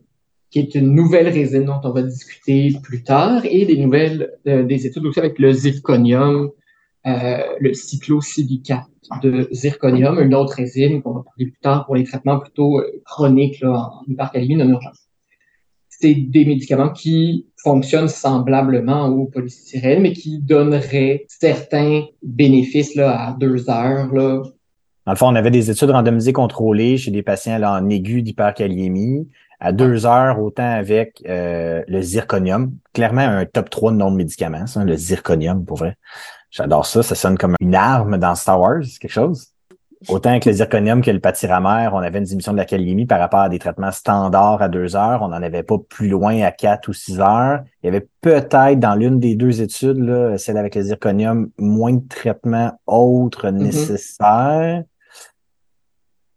[0.50, 4.64] qui est une nouvelle résine dont on va discuter plus tard, et des nouvelles, euh,
[4.64, 6.50] des études aussi avec le zirconium,
[7.06, 8.88] euh, le cyclosilicate
[9.22, 13.02] de zirconium, une autre résine qu'on va parler plus tard pour les traitements plutôt euh,
[13.04, 15.10] chroniques là, en hypercalémie non urgence.
[15.90, 23.32] C'est des médicaments qui fonctionnent semblablement au polystyrène, mais qui donneraient certains bénéfices là, à
[23.34, 24.12] deux heures.
[24.14, 24.42] Là.
[25.06, 28.22] Dans le fond, on avait des études randomisées contrôlées chez des patients là, en aigu
[28.22, 29.28] d'hyperkaliémie
[29.60, 32.72] à deux heures, autant avec euh, le zirconium.
[32.92, 35.96] Clairement, un top 3 de nom de médicaments, ça, le zirconium, pour vrai.
[36.50, 37.02] J'adore ça.
[37.02, 39.48] Ça sonne comme une arme dans Star Wars, quelque chose.
[40.08, 43.18] Autant avec le zirconium que le pâtiramère, on avait une diminution de la kaliémie par
[43.18, 45.22] rapport à des traitements standards à deux heures.
[45.22, 47.62] On n'en avait pas plus loin à quatre ou six heures.
[47.82, 51.94] Il y avait peut-être dans l'une des deux études, là, celle avec le zirconium, moins
[51.94, 54.84] de traitements autres nécessaires.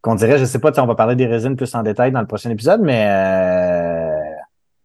[0.02, 2.28] Qu'on dirait, je sais pas, on va parler des résines plus en détail dans le
[2.28, 4.20] prochain épisode, mais euh,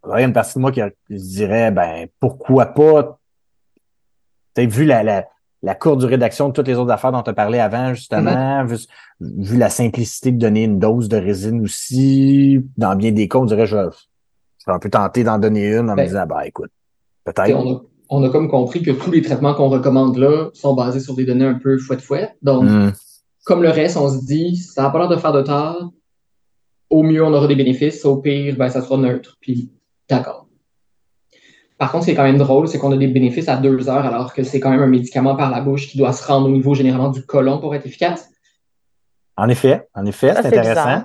[0.06, 3.18] il y a une partie de moi qui qui se dirait, ben, pourquoi pas
[4.54, 5.26] tu vu la, la,
[5.62, 8.64] la courte durée d'action de toutes les autres affaires dont tu as parlé avant, justement,
[8.64, 8.76] vu,
[9.20, 13.44] vu la simplicité de donner une dose de résine aussi, dans bien des cas, on
[13.44, 16.46] dirait, je, je serais un peu tenté d'en donner une en me Ben, disant, bah
[16.46, 16.70] écoute,
[17.24, 17.54] peut-être.
[17.54, 21.00] On a, on a comme compris que tous les traitements qu'on recommande là sont basés
[21.00, 22.36] sur des données un peu fouette-fouette.
[22.42, 22.90] Donc, Hmm.
[23.44, 25.92] Comme le reste, on se dit, ça n'a pas l'air de faire de tort.
[26.90, 28.04] Au mieux, on aura des bénéfices.
[28.04, 29.36] Au pire, ben, ça sera neutre.
[29.40, 29.70] Puis,
[30.08, 30.46] d'accord.
[31.78, 33.88] Par contre, ce qui est quand même drôle, c'est qu'on a des bénéfices à deux
[33.88, 36.46] heures, alors que c'est quand même un médicament par la bouche qui doit se rendre
[36.48, 38.28] au niveau généralement du côlon pour être efficace.
[39.36, 41.04] En effet, en effet, c'est intéressant.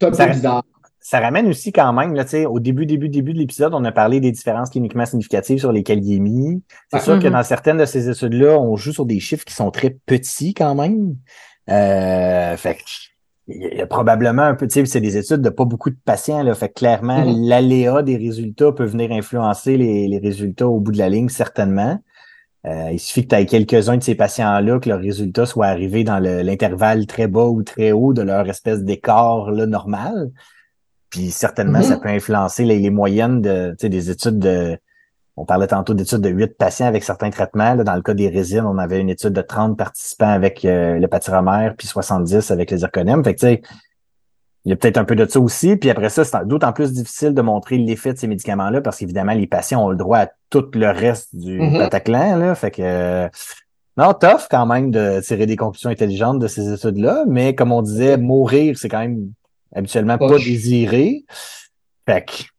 [0.00, 0.62] un Ça- bizarre.
[1.00, 3.84] Ça ramène aussi quand même, là, tu sais, au début, début, début de l'épisode, on
[3.84, 6.62] a parlé des différences cliniquement significatives sur les kaliémies.
[6.92, 7.32] C'est sûr que Mhm.
[7.32, 10.74] dans certaines de ces études-là, on joue sur des chiffres qui sont très petits quand
[10.74, 11.16] même.
[11.70, 12.80] Euh, fait que,
[13.48, 15.96] il y a probablement un peu, tu sais, c'est des études de pas beaucoup de
[16.04, 16.54] patients, là.
[16.54, 17.46] Fait que clairement, Mhm.
[17.48, 21.98] l'aléa des résultats peut venir influencer les, les résultats au bout de la ligne, certainement.
[22.66, 26.04] Euh, il suffit que tu aies quelques-uns de ces patients-là, que leurs résultats soient arrivés
[26.04, 30.30] dans le- l'intervalle très bas ou très haut de leur espèce d'écart normal.
[31.08, 34.76] Puis certainement, ça peut influencer les, les moyennes de, des études de.
[35.40, 37.74] On parlait tantôt d'études de 8 patients avec certains traitements.
[37.74, 40.98] Là, dans le cas des résines, on avait une étude de 30 participants avec euh,
[40.98, 43.22] le patyromère, puis 70 avec les zirconium.
[43.22, 43.46] Fait que
[44.64, 45.76] il y a peut-être un peu de ça aussi.
[45.76, 49.32] Puis après ça, c'est d'autant plus difficile de montrer l'effet de ces médicaments-là parce qu'évidemment,
[49.32, 51.58] les patients ont le droit à tout le reste du.
[51.58, 52.36] Bataclan.
[52.36, 53.28] Là, fait que euh,
[53.96, 57.82] non, tough quand même de tirer des conclusions intelligentes de ces études-là, mais comme on
[57.82, 59.30] disait, mourir, c'est quand même
[59.72, 61.24] habituellement pas désiré.
[62.06, 62.57] Fait que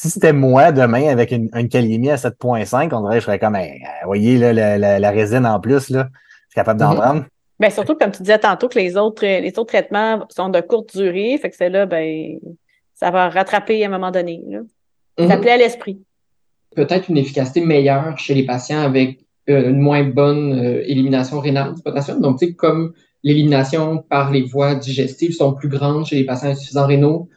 [0.00, 3.40] si c'était moi demain avec une, une calémie à 7.5, on dirait que je serais
[3.40, 6.78] comme Hey, euh, voyez là, la, la- la résine en plus, là, je suis capable
[6.78, 6.96] d'en Mhm.
[7.00, 7.24] prendre.
[7.58, 10.60] Ben, surtout, comme tu disais tantôt, que les autres, euh, les autres traitements sont de
[10.60, 11.36] courte durée.
[11.42, 12.38] Fait que c'est là, ben,
[12.94, 14.60] ça va rattraper à un moment donné, là.
[15.26, 15.40] Ça Mhm.
[15.42, 15.98] plaît à l'esprit.
[16.76, 19.18] Peut-être une efficacité meilleure chez les patients avec
[19.50, 22.20] euh, une moins bonne euh, élimination rénale du potassium.
[22.20, 22.92] Donc, tu sais, comme
[23.24, 27.28] l'élimination par les voies digestives sont plus grandes chez les patients insuffisants rénaux,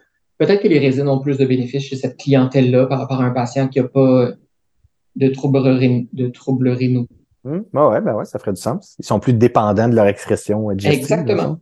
[0.41, 3.29] peut-être que les résines ont plus de bénéfices chez cette clientèle-là par rapport à un
[3.29, 4.29] patient qui n'a pas
[5.15, 5.61] de troubles,
[6.13, 7.05] de troubles rénaux.
[7.45, 8.95] Hum, ouais, ouais, ben ouais, ça ferait du sens.
[8.97, 10.99] Ils sont plus dépendants de leur euh, digestive.
[10.99, 11.59] Exactement.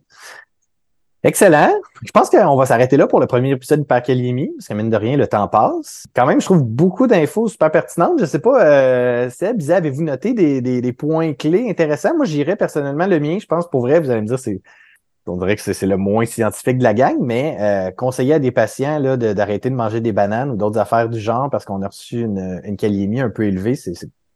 [1.22, 1.72] Excellent.
[2.02, 4.96] Je pense qu'on va s'arrêter là pour le premier épisode d'hypercalémie, parce que mine de
[4.96, 6.06] rien, le temps passe.
[6.16, 8.18] Quand même, je trouve beaucoup d'infos super pertinentes.
[8.18, 12.16] Je sais pas, euh, Seb, avez-vous noté des, des, des points clés intéressants?
[12.16, 13.36] Moi, j'irais personnellement le mien.
[13.38, 14.62] Je pense, pour vrai, vous allez me dire, c'est
[15.26, 18.50] on dirait que c'est le moins scientifique de la gang, mais euh, conseiller à des
[18.50, 21.88] patients là, d'arrêter de, manger des bananes ou d'autres affaires du genre parce qu'on a
[21.88, 23.94] reçu une, une calémie un peu élevée, c'est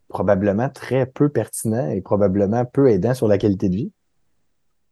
[0.08, 3.92] probablement très peu pertinent et probablement peu aidant sur la qualité de vie.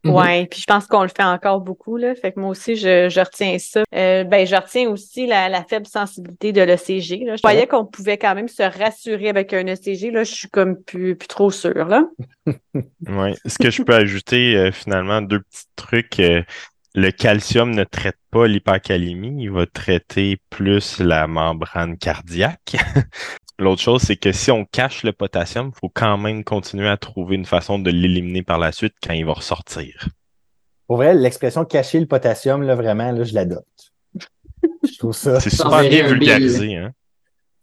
[0.05, 0.15] Mhm.
[0.15, 2.15] Ouais, puis je pense qu'on le fait encore beaucoup, là.
[2.17, 3.85] Fait que moi aussi, je, je retiens ça.
[3.95, 7.25] Euh, ben, je retiens aussi la, la faible sensibilité de l'ECG.
[7.25, 7.37] Là.
[7.37, 10.11] Je voyais qu'on pouvait quand même se rassurer avec un ECG.
[10.11, 12.05] Là, je suis comme plus, plus trop sûre, là.
[13.09, 13.35] Ouais.
[13.47, 16.19] Ce que je peux ajouter, euh, finalement, deux petits trucs.
[16.21, 16.43] euh,
[16.95, 22.77] le calcium ne traite pas l'hypercalémie, il va traiter plus la membrane cardiaque.
[23.59, 26.97] L'autre chose, c'est que si on cache le potassium, il faut quand même continuer à
[26.97, 30.09] trouver une façon de l'éliminer par la suite quand il va ressortir.
[30.87, 33.93] Pour vrai, l'expression cacher le potassium, là, vraiment, là, je l'adopte.
[34.63, 36.93] Je trouve ça, C'est je super bien vulgarisé, hein?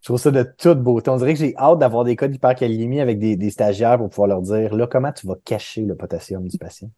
[0.09, 1.09] trouve ça de toute beauté.
[1.11, 4.27] On dirait que j'ai hâte d'avoir des cas d'hypercalémie avec des, des stagiaires pour pouvoir
[4.27, 6.89] leur dire, là, comment tu vas cacher le potassium du patient?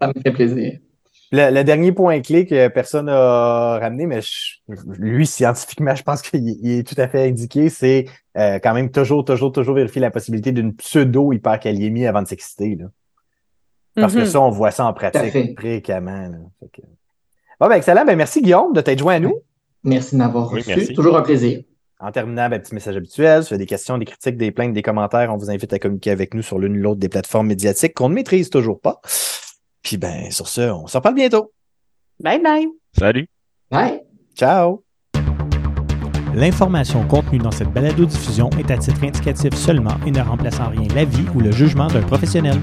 [0.00, 0.78] Ça me fait plaisir.
[1.34, 4.56] Le, le dernier point clé que personne n'a ramené, mais je-
[4.98, 8.04] lui, scientifiquement, je pense qu'il il est tout à fait indiqué, c'est
[8.36, 12.76] euh, quand même toujours, toujours, toujours vérifier la possibilité d'une pseudo-hyperkaliémie avant de s'exciter.
[12.76, 12.86] là.
[13.94, 14.26] Parce que Mhm.
[14.26, 16.28] ça, on voit ça en pratique fréquemment.
[16.28, 16.38] là.
[16.60, 16.86] Fait que-
[17.60, 18.04] Bon, ben, excellent.
[18.04, 19.34] Ben, merci, Guillaume, de t'être joint à nous.
[19.84, 20.70] Merci de m'avoir Oui, reçu.
[20.74, 20.94] merci.
[20.94, 21.62] Toujours un plaisir.
[22.00, 23.42] En terminant, ben, petit message habituel.
[23.42, 25.78] Si vous avez des questions, des critiques, des plaintes, des commentaires, on vous invite à
[25.78, 29.00] communiquer avec nous sur l'une ou l'autre des plateformes médiatiques qu'on ne maîtrise toujours pas.
[29.82, 31.52] Puis, ben, sur ce, on s'en parle bientôt.
[32.20, 32.68] Bye bye.
[32.96, 33.26] Salut!
[33.70, 34.00] Bye!
[34.36, 34.84] Ciao!
[36.34, 40.88] L'information contenue dans cette balado-diffusion est à titre indicatif seulement et ne remplace en rien
[40.94, 42.58] l'avis ou le jugement d'un professionnel.